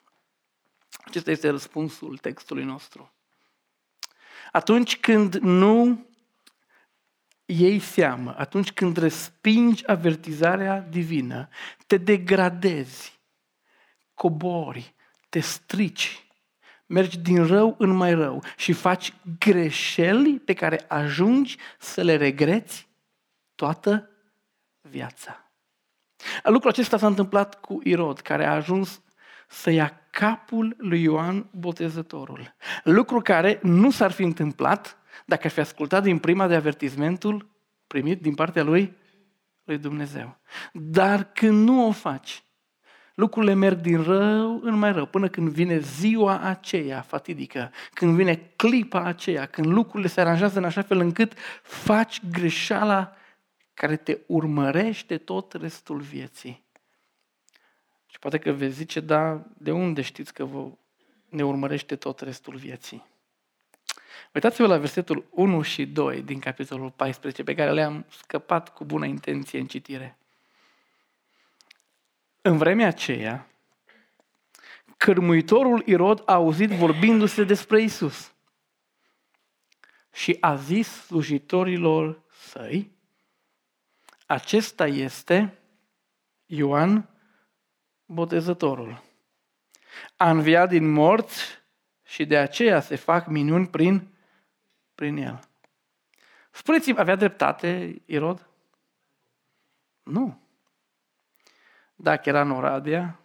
Acesta 1.06 1.32
este 1.32 1.50
răspunsul 1.50 2.18
textului 2.18 2.64
nostru. 2.64 3.14
Atunci 4.52 5.00
când 5.00 5.36
nu 5.36 6.06
iei 7.52 7.80
seamă, 7.80 8.36
atunci 8.38 8.72
când 8.72 8.98
respingi 8.98 9.88
avertizarea 9.88 10.80
divină, 10.80 11.48
te 11.88 11.98
degradezi, 11.98 13.20
cobori, 14.14 14.96
te 15.30 15.40
strici, 15.40 16.26
mergi 16.86 17.20
din 17.20 17.46
rău 17.46 17.76
în 17.78 17.90
mai 17.90 18.14
rău 18.14 18.44
și 18.58 18.74
faci 18.74 19.14
greșeli 19.40 20.40
pe 20.40 20.54
care 20.54 20.86
ajungi 20.88 21.58
să 21.80 22.02
le 22.02 22.16
regreți 22.16 22.90
toată 23.56 24.10
viața. 24.82 25.52
Lucrul 26.44 26.70
acesta 26.70 26.98
s-a 26.98 27.08
întâmplat 27.08 27.60
cu 27.60 27.80
Irod, 27.84 28.20
care 28.20 28.46
a 28.46 28.54
ajuns 28.54 29.02
să 29.48 29.70
ia 29.70 30.02
capul 30.12 30.76
lui 30.78 31.02
Ioan 31.02 31.50
Botezătorul. 31.52 32.56
Lucru 32.84 33.22
care 33.22 33.60
nu 33.64 33.92
s-ar 33.92 34.12
fi 34.12 34.24
întâmplat 34.24 35.01
dacă 35.26 35.42
ar 35.44 35.52
fi 35.52 35.60
ascultat 35.60 36.04
din 36.04 36.18
prima 36.18 36.48
de 36.48 36.56
avertismentul 36.56 37.50
primit 37.88 38.22
din 38.22 38.36
partea 38.36 38.64
lui, 38.64 38.98
lui 39.64 39.78
Dumnezeu. 39.78 40.38
Dar 40.74 41.24
când 41.24 41.68
nu 41.68 41.88
o 41.88 41.92
faci, 41.92 42.44
lucrurile 43.16 43.54
merg 43.54 43.80
din 43.80 44.02
rău 44.04 44.60
în 44.62 44.78
mai 44.78 44.92
rău, 44.92 45.06
până 45.06 45.30
când 45.30 45.50
vine 45.50 45.80
ziua 45.80 46.40
aceea 46.40 47.02
fatidică, 47.02 47.72
când 47.94 48.16
vine 48.16 48.36
clipa 48.56 49.04
aceea, 49.04 49.46
când 49.46 49.68
lucrurile 49.68 50.10
se 50.10 50.22
aranjează 50.22 50.58
în 50.58 50.66
așa 50.66 50.82
fel 50.82 51.00
încât 51.00 51.34
faci 51.62 52.22
greșeala 52.32 53.16
care 53.74 53.96
te 53.96 54.20
urmărește 54.28 55.18
tot 55.18 55.54
restul 55.54 56.00
vieții. 56.00 56.64
Și 58.06 58.20
poate 58.20 58.38
că 58.38 58.52
vezi 58.52 58.76
zice, 58.76 59.00
da, 59.00 59.46
de 59.58 59.72
unde 59.72 60.02
știți 60.02 60.34
că 60.34 60.46
vă 60.46 60.72
ne 61.30 61.44
urmărește 61.44 61.96
tot 61.96 62.20
restul 62.20 62.56
vieții? 62.56 63.06
Uitați-vă 64.34 64.68
la 64.68 64.78
versetul 64.78 65.26
1 65.30 65.62
și 65.62 65.86
2 65.86 66.22
din 66.22 66.40
capitolul 66.40 66.92
14, 66.92 67.44
pe 67.44 67.56
care 67.56 67.72
le-am 67.72 68.06
scăpat 68.10 68.74
cu 68.74 68.86
bună 68.86 69.06
intenție 69.06 69.60
în 69.60 69.66
citire. 69.66 70.18
În 72.42 72.58
vremea 72.58 72.88
aceea, 72.88 73.48
cărmuitorul 74.98 75.84
Irod 75.86 76.22
a 76.26 76.34
auzit 76.34 76.70
vorbindu-se 76.70 77.44
despre 77.44 77.82
Isus 77.82 78.34
și 80.14 80.38
a 80.40 80.56
zis 80.56 80.88
slujitorilor 80.88 82.22
săi, 82.32 82.92
acesta 84.26 84.88
este 84.88 85.58
Ioan 86.46 87.10
Botezătorul. 88.06 89.02
A 90.18 90.30
înviat 90.30 90.70
din 90.70 90.92
morți 90.92 91.61
și 92.12 92.26
de 92.26 92.38
aceea 92.38 92.80
se 92.80 92.96
fac 92.96 93.28
minuni 93.28 93.68
prin, 93.68 94.08
prin 94.96 95.18
el. 95.18 95.40
Spuneți-mi, 96.52 97.00
avea 97.00 97.16
dreptate 97.16 98.02
Irod? 98.06 98.48
Nu. 100.04 100.42
Dacă 101.96 102.30
era 102.30 102.42
în 102.42 102.52
Oradea, 102.52 103.20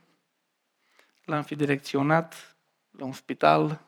l-am 1.25 1.43
fi 1.43 1.55
direcționat 1.55 2.57
la 2.91 3.05
un 3.05 3.13
spital 3.13 3.81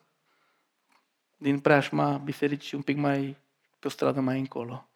din 1.36 1.60
preajma 1.60 2.16
bisericii 2.16 2.76
un 2.76 2.82
pic 2.82 2.96
mai 2.96 3.36
pe 3.78 3.86
o 3.86 3.90
stradă 3.90 4.20
mai 4.20 4.38
încolo. 4.38 4.88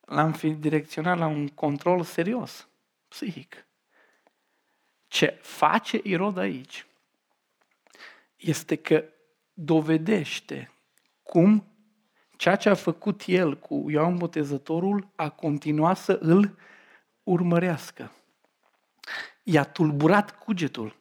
L-am 0.00 0.32
fi 0.32 0.50
direcționat 0.50 1.18
la 1.18 1.26
un 1.26 1.48
control 1.48 2.02
serios, 2.02 2.68
psihic. 3.08 3.66
Ce 5.06 5.38
face 5.42 6.00
Irod 6.02 6.36
aici 6.36 6.86
este 8.42 8.76
că 8.76 9.04
dovedește 9.52 10.72
cum 11.22 11.66
ceea 12.36 12.56
ce 12.56 12.68
a 12.68 12.74
făcut 12.74 13.22
el 13.26 13.58
cu 13.58 13.90
Ioan 13.90 14.16
Botezătorul 14.16 15.12
a 15.16 15.28
continuat 15.28 15.96
să 15.96 16.18
îl 16.20 16.58
urmărească. 17.22 18.12
I-a 19.42 19.64
tulburat 19.64 20.38
cugetul, 20.38 20.96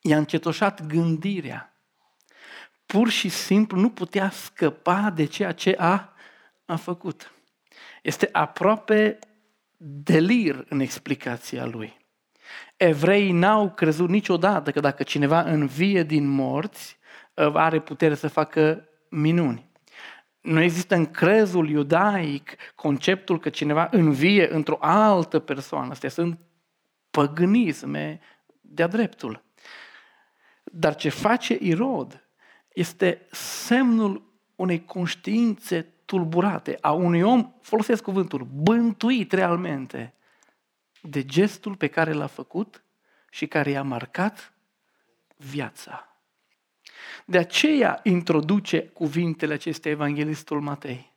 i-a 0.00 0.16
încetoșat 0.16 0.86
gândirea. 0.86 1.76
Pur 2.86 3.08
și 3.08 3.28
simplu 3.28 3.80
nu 3.80 3.90
putea 3.90 4.30
scăpa 4.30 5.10
de 5.10 5.24
ceea 5.24 5.52
ce 5.52 5.74
a, 5.78 6.12
a 6.64 6.76
făcut. 6.76 7.32
Este 8.02 8.28
aproape 8.32 9.18
delir 9.76 10.66
în 10.68 10.80
explicația 10.80 11.64
lui. 11.64 12.01
Evreii 12.76 13.32
n-au 13.32 13.70
crezut 13.70 14.08
niciodată 14.08 14.70
că 14.70 14.80
dacă 14.80 15.02
cineva 15.02 15.40
învie 15.40 16.02
din 16.02 16.26
morți, 16.26 16.98
are 17.34 17.80
putere 17.80 18.14
să 18.14 18.28
facă 18.28 18.88
minuni. 19.08 19.70
Nu 20.40 20.60
există 20.60 20.94
în 20.94 21.06
crezul 21.06 21.68
iudaic 21.68 22.56
conceptul 22.74 23.40
că 23.40 23.48
cineva 23.48 23.88
învie 23.90 24.54
într-o 24.54 24.76
altă 24.80 25.38
persoană. 25.38 25.90
Astea 25.90 26.08
sunt 26.08 26.38
păgânisme 27.10 28.20
de-a 28.60 28.86
dreptul. 28.86 29.42
Dar 30.64 30.94
ce 30.94 31.08
face 31.08 31.58
Irod 31.60 32.28
este 32.72 33.26
semnul 33.30 34.32
unei 34.56 34.84
conștiințe 34.84 35.86
tulburate 36.04 36.78
a 36.80 36.92
unui 36.92 37.22
om, 37.22 37.52
folosesc 37.60 38.02
cuvântul, 38.02 38.48
bântuit 38.52 39.32
realmente 39.32 40.14
de 41.02 41.24
gestul 41.24 41.76
pe 41.76 41.86
care 41.86 42.12
l-a 42.12 42.26
făcut 42.26 42.84
și 43.30 43.46
care 43.46 43.70
i-a 43.70 43.82
marcat 43.82 44.52
viața. 45.36 46.16
De 47.24 47.38
aceea 47.38 48.00
introduce 48.02 48.82
cuvintele 48.82 49.54
acestea 49.54 49.90
evanghelistul 49.90 50.60
Matei. 50.60 51.12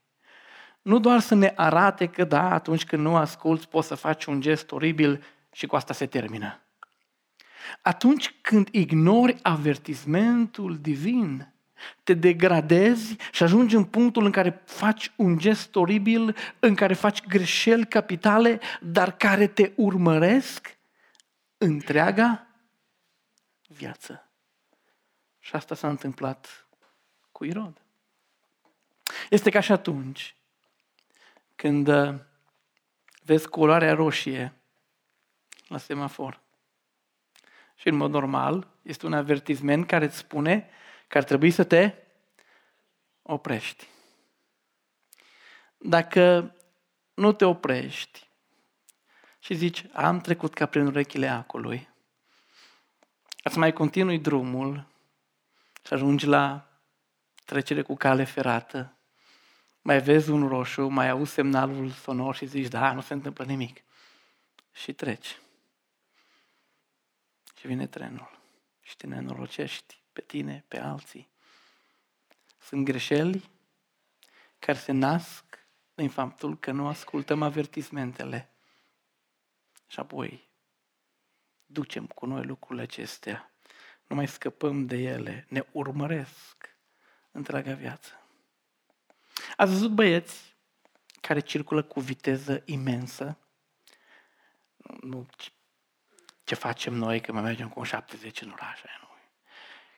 Nu 0.82 1.00
doar 1.00 1.20
să 1.20 1.36
ne 1.36 1.54
arate 1.56 2.08
că 2.08 2.24
da, 2.24 2.54
atunci 2.54 2.86
când 2.86 3.02
nu 3.02 3.16
asculți 3.16 3.68
poți 3.68 3.88
să 3.88 3.96
faci 3.96 4.26
un 4.26 4.42
gest 4.42 4.72
oribil 4.72 5.24
și 5.52 5.66
cu 5.66 5.76
asta 5.76 5.94
se 5.94 6.06
termină. 6.06 6.60
Atunci 7.82 8.34
când 8.42 8.68
ignori 8.72 9.36
avertismentul 9.42 10.78
divin, 10.78 11.54
te 12.04 12.14
degradezi 12.14 13.16
și 13.32 13.44
ajungi 13.44 13.76
în 13.76 13.84
punctul 13.84 14.26
în 14.26 14.32
care 14.32 14.62
faci 14.66 15.12
un 15.16 15.38
gest 15.38 15.76
oribil, 15.76 16.36
în 16.60 16.76
care 16.76 16.94
faci 16.94 17.26
greșeli 17.26 17.86
capitale, 17.86 18.60
dar 18.82 19.18
care 19.18 19.48
te 19.48 19.72
urmăresc 19.76 20.78
întreaga 21.58 22.48
viață. 23.68 24.30
Și 25.40 25.56
asta 25.56 25.76
s-a 25.76 25.90
întâmplat 25.90 26.68
cu 27.32 27.46
Irod. 27.46 27.82
Este 29.30 29.50
ca 29.50 29.60
și 29.60 29.72
atunci 29.72 30.36
când 31.56 31.88
uh, 31.88 32.16
vezi 33.24 33.48
culoarea 33.48 33.94
roșie 33.94 34.54
la 35.68 35.78
semafor. 35.78 36.40
Și 37.76 37.88
în 37.88 37.96
mod 37.96 38.12
normal 38.12 38.68
este 38.82 39.06
un 39.06 39.14
avertisment 39.14 39.88
care 39.88 40.06
îți 40.06 40.18
spune 40.18 40.70
că 41.08 41.18
ar 41.18 41.24
trebui 41.24 41.52
să 41.52 41.64
te 41.64 41.94
oprești. 43.22 43.88
Dacă 45.78 46.56
nu 47.14 47.32
te 47.32 47.46
oprești 47.46 48.28
și 49.40 49.56
zici, 49.56 49.86
am 49.94 50.20
trecut 50.20 50.54
ca 50.54 50.66
prin 50.66 50.86
urechile 50.86 51.28
acului, 51.28 51.90
să 53.44 53.60
mai 53.60 53.74
continui 53.74 54.20
drumul 54.20 54.88
și 55.86 55.94
ajungi 55.94 56.26
la 56.26 56.70
trecere 57.46 57.82
cu 57.82 57.96
cale 57.96 58.24
ferată, 58.24 58.98
mai 59.82 60.02
vezi 60.02 60.30
un 60.30 60.48
roșu, 60.48 60.88
mai 60.88 61.10
auzi 61.10 61.32
semnalul 61.32 61.90
sonor 61.90 62.36
și 62.36 62.46
zici, 62.46 62.68
da, 62.68 62.92
nu 62.92 63.02
se 63.02 63.14
întâmplă 63.14 63.46
nimic. 63.46 63.84
Și 64.72 64.94
treci. 64.94 65.40
Și 67.60 67.68
vine 67.68 67.88
trenul. 67.88 68.40
Și 68.82 68.98
te 68.98 69.08
nenorocești 69.08 69.98
pe 70.16 70.22
tine, 70.22 70.64
pe 70.68 70.80
alții. 70.80 71.30
Sunt 72.62 72.86
greșeli 72.86 73.50
care 74.60 74.78
se 74.78 74.92
nasc 74.92 75.44
din 75.96 76.10
faptul 76.10 76.58
că 76.58 76.72
nu 76.72 76.88
ascultăm 76.88 77.42
avertismentele. 77.42 78.50
Și 79.88 80.00
apoi 80.00 80.50
ducem 81.66 82.08
cu 82.08 82.26
noi 82.26 82.46
lucrurile 82.46 82.84
acestea. 82.84 83.52
Nu 84.08 84.16
mai 84.16 84.28
scăpăm 84.28 84.86
de 84.86 84.98
ele. 84.98 85.46
Ne 85.50 85.66
urmăresc 85.72 86.78
întreaga 87.32 87.74
viață. 87.74 88.22
Ați 89.58 89.72
văzut 89.72 89.92
băieți 89.92 90.56
care 91.22 91.40
circulă 91.40 91.84
cu 91.84 92.00
viteză 92.00 92.62
imensă? 92.66 93.38
Nu, 95.02 95.28
ce 96.44 96.56
facem 96.56 96.94
noi 96.94 97.22
când 97.22 97.38
mai 97.38 97.48
mergem 97.48 97.70
cu 97.70 97.80
un 97.80 97.86
70 97.86 98.42
în 98.42 98.50
oraș? 98.50 98.82
Nu? 99.02 99.15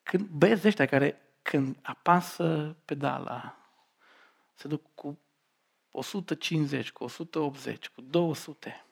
Când 0.07 0.27
băieții 0.27 0.67
ăștia 0.67 0.85
care 0.85 1.21
când 1.41 1.77
apasă 1.81 2.75
pedala, 2.85 3.57
se 4.53 4.67
duc 4.67 4.81
cu 4.95 5.19
150, 5.91 6.91
cu 6.91 7.03
180, 7.03 7.89
cu 7.89 8.01
200, 8.01 8.85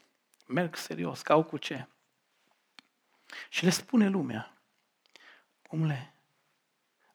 merg 0.47 0.75
serios, 0.75 1.21
că 1.21 1.31
au 1.31 1.43
cu 1.43 1.57
ce. 1.57 1.87
Și 3.49 3.63
le 3.63 3.69
spune 3.69 4.09
lumea, 4.09 4.57
omule, 5.67 6.13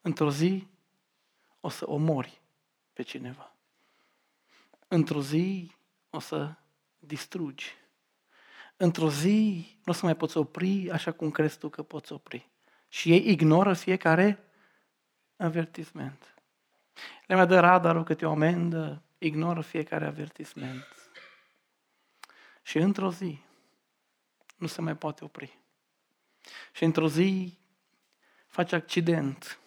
într-o 0.01 0.31
zi 0.31 0.67
o 1.61 1.69
să 1.69 1.91
omori 1.91 2.41
pe 2.93 3.03
cineva. 3.03 3.55
Într-o 4.89 5.23
zi 5.23 5.73
o 6.11 6.19
să 6.19 6.55
distrugi. 6.99 7.77
Într-o 8.77 9.11
zi 9.11 9.67
nu 9.85 9.93
o 9.93 9.95
să 9.95 10.05
mai 10.05 10.17
poți 10.17 10.37
opri 10.37 10.91
așa 10.91 11.13
cum 11.13 11.31
crezi 11.31 11.59
tu 11.59 11.69
că 11.69 11.83
poți 11.83 12.13
opri. 12.13 12.49
Și 12.91 13.13
ei 13.13 13.31
ignoră 13.31 13.75
fiecare 13.75 14.45
avertisment. 15.37 16.35
Le 17.27 17.35
mai 17.35 17.47
dă 17.47 17.61
radarul 17.61 18.05
câte 18.05 18.27
o 18.27 18.31
amendă, 18.31 19.03
ignoră 19.19 19.61
fiecare 19.61 20.07
avertisment. 20.07 20.87
Și 22.63 22.79
într-o 22.79 23.13
zi 23.13 23.43
nu 24.57 24.67
se 24.67 24.81
mai 24.81 24.97
poate 24.97 25.25
opri. 25.25 25.59
Și 26.73 26.85
într-o 26.85 27.09
zi 27.09 27.59
face 28.47 28.75
accident 28.75 29.59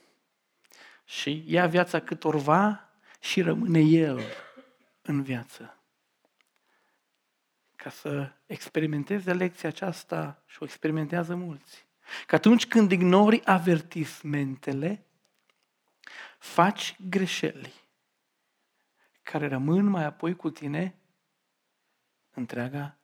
și 1.03 1.43
ia 1.47 1.67
viața 1.67 1.99
câtorva 1.99 2.89
și 3.19 3.41
rămâne 3.41 3.79
el 3.79 4.21
în 5.01 5.23
viață. 5.23 5.77
Ca 7.75 7.89
să 7.89 8.31
experimenteze 8.45 9.33
lecția 9.33 9.69
aceasta 9.69 10.43
și 10.45 10.57
o 10.61 10.65
experimentează 10.65 11.35
mulți. 11.35 11.85
Că 12.25 12.35
atunci 12.35 12.67
când 12.67 12.91
ignori 12.91 13.45
avertismentele, 13.45 15.05
faci 16.37 16.95
greșeli 17.09 17.73
care 19.21 19.47
rămân 19.47 19.85
mai 19.85 20.03
apoi 20.03 20.35
cu 20.35 20.49
tine 20.49 20.95
întreaga 22.33 22.97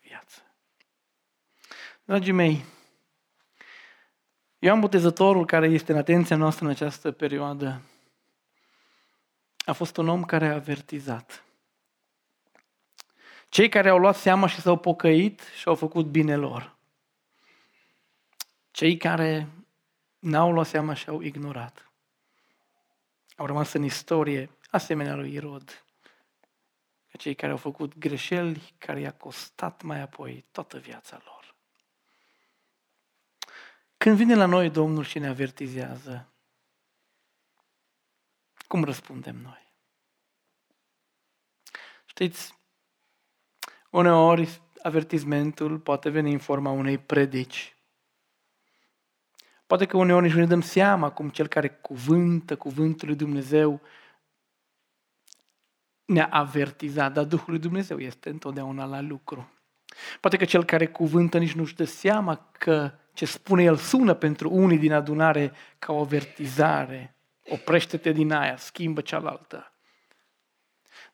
viață. 0.00 0.40
Dragii 2.04 2.32
mei, 2.32 2.64
Ioan 4.58 4.80
Botezătorul, 4.80 5.46
care 5.46 5.66
este 5.66 5.92
în 5.92 5.98
atenția 5.98 6.36
noastră 6.36 6.64
în 6.64 6.70
această 6.70 7.12
perioadă, 7.12 7.82
a 9.64 9.72
fost 9.72 9.96
un 9.96 10.08
om 10.08 10.24
care 10.24 10.46
a 10.46 10.54
avertizat. 10.54 11.44
Cei 13.48 13.68
care 13.68 13.88
au 13.88 13.98
luat 13.98 14.16
seama 14.16 14.46
și 14.46 14.60
s-au 14.60 14.78
pocăit 14.78 15.40
și 15.40 15.68
au 15.68 15.74
făcut 15.74 16.06
bine 16.06 16.36
lor. 16.36 16.76
Cei 18.72 18.96
care 18.96 19.48
n-au 20.18 20.52
luat 20.52 20.66
seama 20.66 20.94
și 20.94 21.08
au 21.08 21.20
ignorat. 21.20 21.92
Au 23.36 23.46
rămas 23.46 23.72
în 23.72 23.82
istorie 23.82 24.50
asemenea 24.70 25.14
lui 25.14 25.32
Irod. 25.32 25.84
Cei 27.18 27.34
care 27.34 27.52
au 27.52 27.58
făcut 27.58 27.98
greșeli 27.98 28.74
care 28.78 29.00
i-a 29.00 29.12
costat 29.12 29.82
mai 29.82 30.00
apoi 30.00 30.44
toată 30.50 30.78
viața 30.78 31.20
lor. 31.24 31.54
Când 33.96 34.16
vine 34.16 34.34
la 34.34 34.46
noi 34.46 34.70
Domnul 34.70 35.04
și 35.04 35.18
ne 35.18 35.28
avertizează, 35.28 36.32
cum 38.66 38.84
răspundem 38.84 39.36
noi? 39.36 39.72
Știți, 42.04 42.54
uneori 43.90 44.62
avertismentul 44.82 45.78
poate 45.78 46.10
veni 46.10 46.32
în 46.32 46.38
forma 46.38 46.70
unei 46.70 46.98
predici. 46.98 47.71
Poate 49.72 49.86
că 49.86 49.96
uneori 49.96 50.24
nici 50.24 50.32
nu 50.32 50.40
ne 50.40 50.46
dăm 50.46 50.60
seama 50.60 51.10
cum 51.10 51.28
cel 51.28 51.46
care 51.46 51.68
cuvântă 51.68 52.56
cuvântul 52.56 53.08
lui 53.08 53.16
Dumnezeu 53.16 53.80
ne-a 56.04 56.28
avertizat, 56.30 57.12
dar 57.12 57.24
Duhul 57.24 57.50
lui 57.50 57.58
Dumnezeu 57.58 57.98
este 57.98 58.28
întotdeauna 58.28 58.84
la 58.84 59.00
lucru. 59.00 59.50
Poate 60.20 60.36
că 60.36 60.44
cel 60.44 60.64
care 60.64 60.86
cuvântă 60.86 61.38
nici 61.38 61.52
nu-și 61.52 61.74
dă 61.74 61.84
seama 61.84 62.48
că 62.52 62.92
ce 63.12 63.24
spune 63.24 63.62
el 63.62 63.76
sună 63.76 64.14
pentru 64.14 64.50
unii 64.50 64.78
din 64.78 64.92
adunare 64.92 65.52
ca 65.78 65.92
o 65.92 66.00
avertizare. 66.00 67.16
Oprește-te 67.48 68.12
din 68.12 68.32
aia, 68.32 68.56
schimbă 68.56 69.00
cealaltă. 69.00 69.72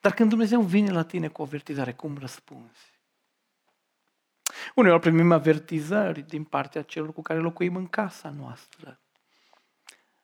Dar 0.00 0.12
când 0.12 0.28
Dumnezeu 0.28 0.60
vine 0.60 0.90
la 0.90 1.02
tine 1.02 1.28
cu 1.28 1.40
o 1.40 1.44
avertizare, 1.44 1.92
cum 1.92 2.16
răspunzi? 2.20 2.97
Uneori 4.74 5.00
primim 5.00 5.32
avertizări 5.32 6.22
din 6.22 6.44
partea 6.44 6.82
celor 6.82 7.12
cu 7.12 7.22
care 7.22 7.38
locuim 7.38 7.76
în 7.76 7.86
casa 7.86 8.34
noastră. 8.38 9.00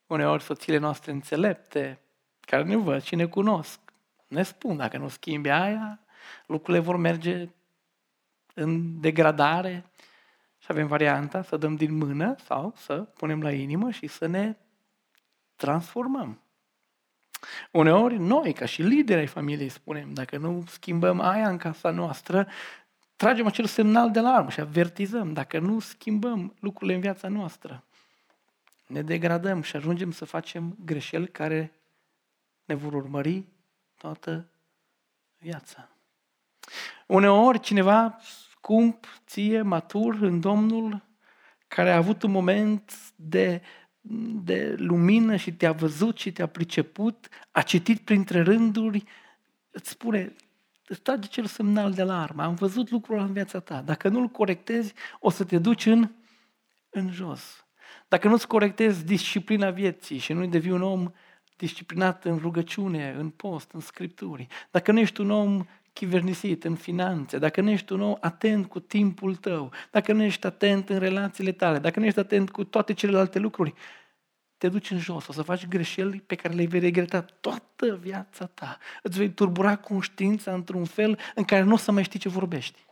Uneori 0.06 0.42
soțiile 0.42 0.78
noastre 0.78 1.12
înțelepte, 1.12 2.00
care 2.40 2.62
ne 2.62 2.76
văd 2.76 3.02
și 3.02 3.14
ne 3.14 3.26
cunosc, 3.26 3.80
ne 4.28 4.42
spun, 4.42 4.76
dacă 4.76 4.98
nu 4.98 5.08
schimbi 5.08 5.48
aia, 5.48 6.00
lucrurile 6.46 6.84
vor 6.84 6.96
merge 6.96 7.48
în 8.54 9.00
degradare 9.00 9.84
și 10.58 10.66
avem 10.68 10.86
varianta 10.86 11.42
să 11.42 11.56
dăm 11.56 11.76
din 11.76 11.96
mână 11.96 12.34
sau 12.44 12.72
să 12.76 12.96
punem 12.96 13.42
la 13.42 13.50
inimă 13.50 13.90
și 13.90 14.06
să 14.06 14.26
ne 14.26 14.56
transformăm. 15.56 16.38
Uneori 17.70 18.18
noi, 18.18 18.52
ca 18.52 18.64
și 18.64 18.82
lideri 18.82 19.20
ai 19.20 19.26
familiei, 19.26 19.68
spunem, 19.68 20.12
dacă 20.12 20.36
nu 20.36 20.64
schimbăm 20.66 21.20
aia 21.20 21.48
în 21.48 21.56
casa 21.56 21.90
noastră, 21.90 22.48
tragem 23.24 23.46
acel 23.46 23.66
semnal 23.66 24.10
de 24.10 24.18
alarmă 24.18 24.50
și 24.50 24.60
avertizăm. 24.60 25.32
Dacă 25.32 25.58
nu 25.58 25.80
schimbăm 25.80 26.54
lucrurile 26.60 26.94
în 26.94 27.00
viața 27.00 27.28
noastră, 27.28 27.84
ne 28.86 29.02
degradăm 29.02 29.62
și 29.62 29.76
ajungem 29.76 30.10
să 30.10 30.24
facem 30.24 30.76
greșeli 30.84 31.28
care 31.28 31.72
ne 32.64 32.74
vor 32.74 32.92
urmări 32.92 33.44
toată 33.96 34.48
viața. 35.38 35.88
Uneori 37.06 37.60
cineva 37.60 38.18
scump, 38.50 39.06
ție, 39.26 39.62
matur 39.62 40.14
în 40.14 40.40
Domnul, 40.40 41.02
care 41.68 41.92
a 41.92 41.96
avut 41.96 42.22
un 42.22 42.30
moment 42.30 42.92
de, 43.16 43.62
de 44.42 44.74
lumină 44.78 45.36
și 45.36 45.52
te-a 45.52 45.72
văzut 45.72 46.18
și 46.18 46.32
te-a 46.32 46.46
priceput, 46.46 47.28
a 47.50 47.62
citit 47.62 48.00
printre 48.00 48.42
rânduri, 48.42 49.04
îți 49.70 49.90
spune, 49.90 50.32
îți 50.86 51.00
trage 51.00 51.28
cel 51.28 51.46
semnal 51.46 51.92
de 51.92 52.02
alarmă, 52.02 52.42
am 52.42 52.54
văzut 52.54 52.90
lucrul 52.90 53.18
în 53.18 53.32
viața 53.32 53.60
ta. 53.60 53.80
Dacă 53.80 54.08
nu-l 54.08 54.28
corectezi, 54.28 54.94
o 55.20 55.30
să 55.30 55.44
te 55.44 55.58
duci 55.58 55.86
în, 55.86 56.10
în 56.90 57.10
jos. 57.10 57.66
Dacă 58.08 58.28
nu-ți 58.28 58.46
corectezi 58.46 59.04
disciplina 59.04 59.70
vieții 59.70 60.18
și 60.18 60.32
nu 60.32 60.46
devii 60.46 60.70
un 60.70 60.82
om 60.82 61.12
disciplinat 61.56 62.24
în 62.24 62.38
rugăciune, 62.38 63.14
în 63.18 63.30
post, 63.30 63.70
în 63.72 63.80
scripturi, 63.80 64.46
dacă 64.70 64.92
nu 64.92 64.98
ești 64.98 65.20
un 65.20 65.30
om 65.30 65.64
chivernisit 65.92 66.64
în 66.64 66.74
finanțe, 66.74 67.38
dacă 67.38 67.60
nu 67.60 67.70
ești 67.70 67.92
un 67.92 68.00
om 68.00 68.16
atent 68.20 68.66
cu 68.66 68.80
timpul 68.80 69.34
tău, 69.36 69.72
dacă 69.90 70.12
nu 70.12 70.22
ești 70.22 70.46
atent 70.46 70.88
în 70.88 70.98
relațiile 70.98 71.52
tale, 71.52 71.78
dacă 71.78 72.00
nu 72.00 72.06
ești 72.06 72.18
atent 72.18 72.50
cu 72.50 72.64
toate 72.64 72.92
celelalte 72.92 73.38
lucruri, 73.38 73.74
te 74.58 74.68
duci 74.68 74.90
în 74.90 74.98
jos, 74.98 75.26
o 75.26 75.32
să 75.32 75.42
faci 75.42 75.66
greșeli 75.66 76.20
pe 76.20 76.34
care 76.34 76.54
le 76.54 76.66
vei 76.66 76.80
regreta 76.80 77.20
toată 77.20 77.96
viața 77.96 78.46
ta. 78.46 78.78
Îți 79.02 79.18
vei 79.18 79.32
turbura 79.32 79.76
conștiința 79.76 80.54
într-un 80.54 80.84
fel 80.84 81.18
în 81.34 81.44
care 81.44 81.62
nu 81.62 81.72
o 81.72 81.76
să 81.76 81.92
mai 81.92 82.02
știi 82.02 82.18
ce 82.18 82.28
vorbești. 82.28 82.84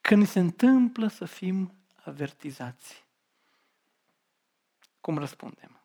Când 0.00 0.26
se 0.26 0.38
întâmplă 0.38 1.08
să 1.08 1.24
fim 1.24 1.72
avertizați, 2.04 3.04
cum 5.00 5.18
răspundem? 5.18 5.80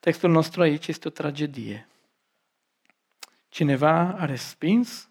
Textul 0.00 0.30
nostru 0.30 0.62
aici 0.62 0.86
este 0.86 1.08
o 1.08 1.10
tragedie. 1.10 1.88
Cineva 3.48 3.98
a 3.98 4.24
respins 4.24 5.08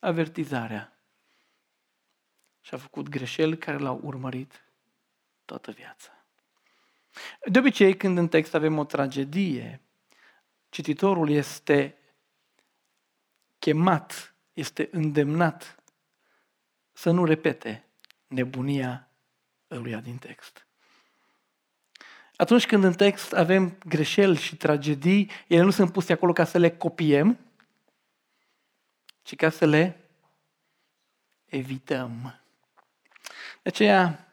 avertizarea 0.00 0.96
și 2.60 2.74
a 2.74 2.76
făcut 2.76 3.08
greșeli 3.08 3.58
care 3.58 3.78
l-au 3.78 4.00
urmărit 4.02 4.61
toată 5.44 5.70
viața. 5.70 6.26
De 7.44 7.58
obicei, 7.58 7.96
când 7.96 8.18
în 8.18 8.28
text 8.28 8.54
avem 8.54 8.78
o 8.78 8.84
tragedie, 8.84 9.80
cititorul 10.68 11.30
este 11.30 11.96
chemat, 13.58 14.34
este 14.52 14.88
îndemnat 14.92 15.82
să 16.92 17.10
nu 17.10 17.24
repete 17.24 17.84
nebunia 18.26 19.08
ăluia 19.70 20.00
din 20.00 20.18
text. 20.18 20.66
Atunci 22.36 22.66
când 22.66 22.84
în 22.84 22.94
text 22.94 23.32
avem 23.32 23.78
greșeli 23.86 24.36
și 24.36 24.56
tragedii, 24.56 25.30
ele 25.46 25.62
nu 25.62 25.70
sunt 25.70 25.92
puse 25.92 26.12
acolo 26.12 26.32
ca 26.32 26.44
să 26.44 26.58
le 26.58 26.76
copiem, 26.76 27.38
ci 29.22 29.36
ca 29.36 29.50
să 29.50 29.66
le 29.66 30.00
evităm. 31.44 32.40
De 33.62 33.68
aceea, 33.68 34.31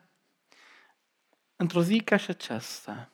într-o 1.59 1.81
zi 1.81 1.99
ca 1.99 2.17
și 2.17 2.29
aceasta, 2.29 3.09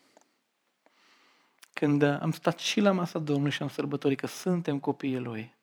când 1.74 2.04
am 2.04 2.32
stat 2.32 2.60
și 2.60 2.80
la 2.80 2.92
masa 2.92 3.20
Domnului 3.20 3.52
și 3.52 3.62
am 3.62 3.70
sărbătorit 3.70 4.20
că 4.20 4.28
suntem 4.28 4.80
copiii 4.80 5.20
Lui, 5.20 5.56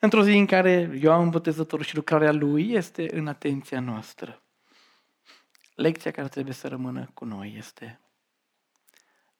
într-o 0.00 0.22
zi 0.22 0.36
în 0.36 0.46
care 0.46 0.98
Ioan 1.00 1.30
Botezătorul 1.30 1.84
și 1.84 1.94
lucrarea 1.94 2.32
Lui 2.32 2.72
este 2.72 3.16
în 3.16 3.26
atenția 3.26 3.80
noastră, 3.80 4.42
lecția 5.74 6.10
care 6.10 6.28
trebuie 6.28 6.54
să 6.54 6.68
rămână 6.68 7.10
cu 7.14 7.24
noi 7.24 7.54
este 7.56 8.00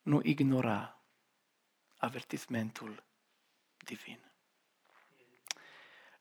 nu 0.01 0.19
ignora 0.23 1.01
avertismentul 1.97 3.03
divin. 3.77 4.19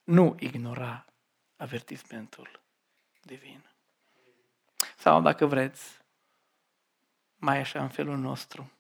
Nu 0.05 0.37
ignora 0.39 1.05
avertismentul 1.57 2.63
divin. 3.23 3.65
Sau, 4.97 5.21
dacă 5.21 5.47
vreți, 5.47 6.04
mai 7.45 7.59
așa 7.59 7.83
în 7.83 7.89
felul 7.89 8.19
nostru, 8.19 8.71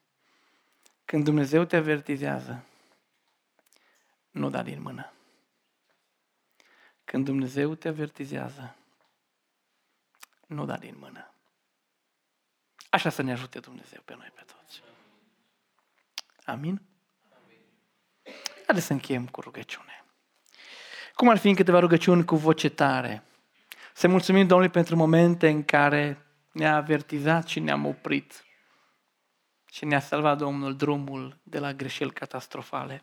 când 1.04 1.24
Dumnezeu 1.24 1.64
te 1.64 1.76
avertizează, 1.76 2.64
nu 4.30 4.50
da 4.50 4.62
din 4.62 4.82
mână. 4.82 5.12
Când 7.04 7.24
Dumnezeu 7.24 7.74
te 7.74 7.88
avertizează, 7.88 8.76
nu 10.46 10.64
da 10.64 10.76
din 10.76 10.94
mână. 10.98 11.32
Așa 12.90 13.10
să 13.10 13.22
ne 13.22 13.32
ajute 13.32 13.58
Dumnezeu 13.58 14.02
pe 14.04 14.14
noi, 14.14 14.32
pe 14.34 14.42
toți. 14.56 14.82
Amin? 16.44 16.82
Haideți 18.66 18.86
să 18.86 18.92
încheiem 18.92 19.26
cu 19.26 19.40
rugăciune. 19.40 20.04
Cum 21.14 21.28
ar 21.28 21.38
fi 21.38 21.48
în 21.48 21.54
câteva 21.54 21.78
rugăciuni 21.78 22.24
cu 22.24 22.36
voce 22.36 22.68
tare? 22.68 23.22
Să 23.94 24.08
mulțumim 24.08 24.46
Domnului 24.46 24.72
pentru 24.72 24.96
momente 24.96 25.48
în 25.48 25.64
care 25.64 26.26
ne-a 26.52 26.74
avertizat 26.74 27.46
și 27.46 27.60
ne-am 27.60 27.86
oprit 27.86 28.44
și 29.74 29.84
ne-a 29.84 30.00
salvat 30.00 30.38
Domnul 30.38 30.76
drumul 30.76 31.36
de 31.42 31.58
la 31.58 31.72
greșeli 31.72 32.10
catastrofale. 32.10 33.02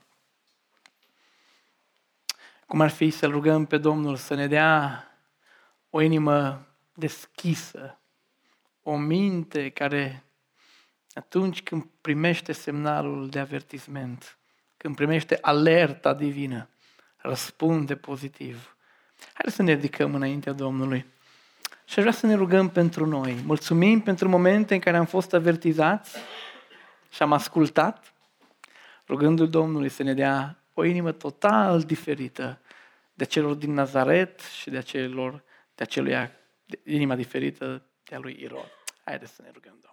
Cum 2.65 2.81
ar 2.81 2.89
fi 2.89 3.09
să 3.09 3.27
rugăm 3.27 3.65
pe 3.65 3.77
Domnul 3.77 4.15
să 4.15 4.33
ne 4.33 4.47
dea 4.47 5.05
o 5.89 6.01
inimă 6.01 6.67
deschisă, 6.93 7.99
o 8.83 8.97
minte 8.97 9.69
care 9.69 10.23
atunci 11.13 11.63
când 11.63 11.87
primește 12.01 12.51
semnalul 12.51 13.29
de 13.29 13.39
avertisment, 13.39 14.37
când 14.77 14.95
primește 14.95 15.37
alerta 15.41 16.13
divină, 16.13 16.69
răspunde 17.17 17.95
pozitiv. 17.95 18.75
Haideți 19.33 19.55
să 19.55 19.61
ne 19.61 19.73
ridicăm 19.73 20.15
înaintea 20.15 20.53
Domnului. 20.53 21.05
Și 21.85 21.99
aș 21.99 22.03
vrea 22.03 22.11
să 22.11 22.25
ne 22.25 22.35
rugăm 22.35 22.69
pentru 22.69 23.05
noi. 23.05 23.41
Mulțumim 23.45 24.01
pentru 24.01 24.29
momente 24.29 24.73
în 24.73 24.79
care 24.79 24.97
am 24.97 25.05
fost 25.05 25.33
avertizați 25.33 26.17
și 27.11 27.21
am 27.21 27.33
ascultat, 27.33 28.13
rugându-l 29.07 29.49
Domnului 29.49 29.89
să 29.89 30.03
ne 30.03 30.13
dea 30.13 30.63
o 30.73 30.83
inimă 30.83 31.11
total 31.11 31.81
diferită 31.81 32.59
de 33.13 33.25
celor 33.25 33.53
din 33.53 33.73
Nazaret 33.73 34.39
și 34.39 34.69
de 34.69 34.77
acelor, 34.77 35.43
de 35.75 35.83
aceluia, 35.83 36.31
de 36.65 36.79
inima 36.85 37.15
diferită 37.15 37.85
de 38.03 38.15
a 38.15 38.19
lui 38.19 38.37
Irod. 38.41 38.71
Haideți 39.03 39.33
să 39.33 39.41
ne 39.41 39.49
rugăm, 39.53 39.71
Domnul. 39.71 39.90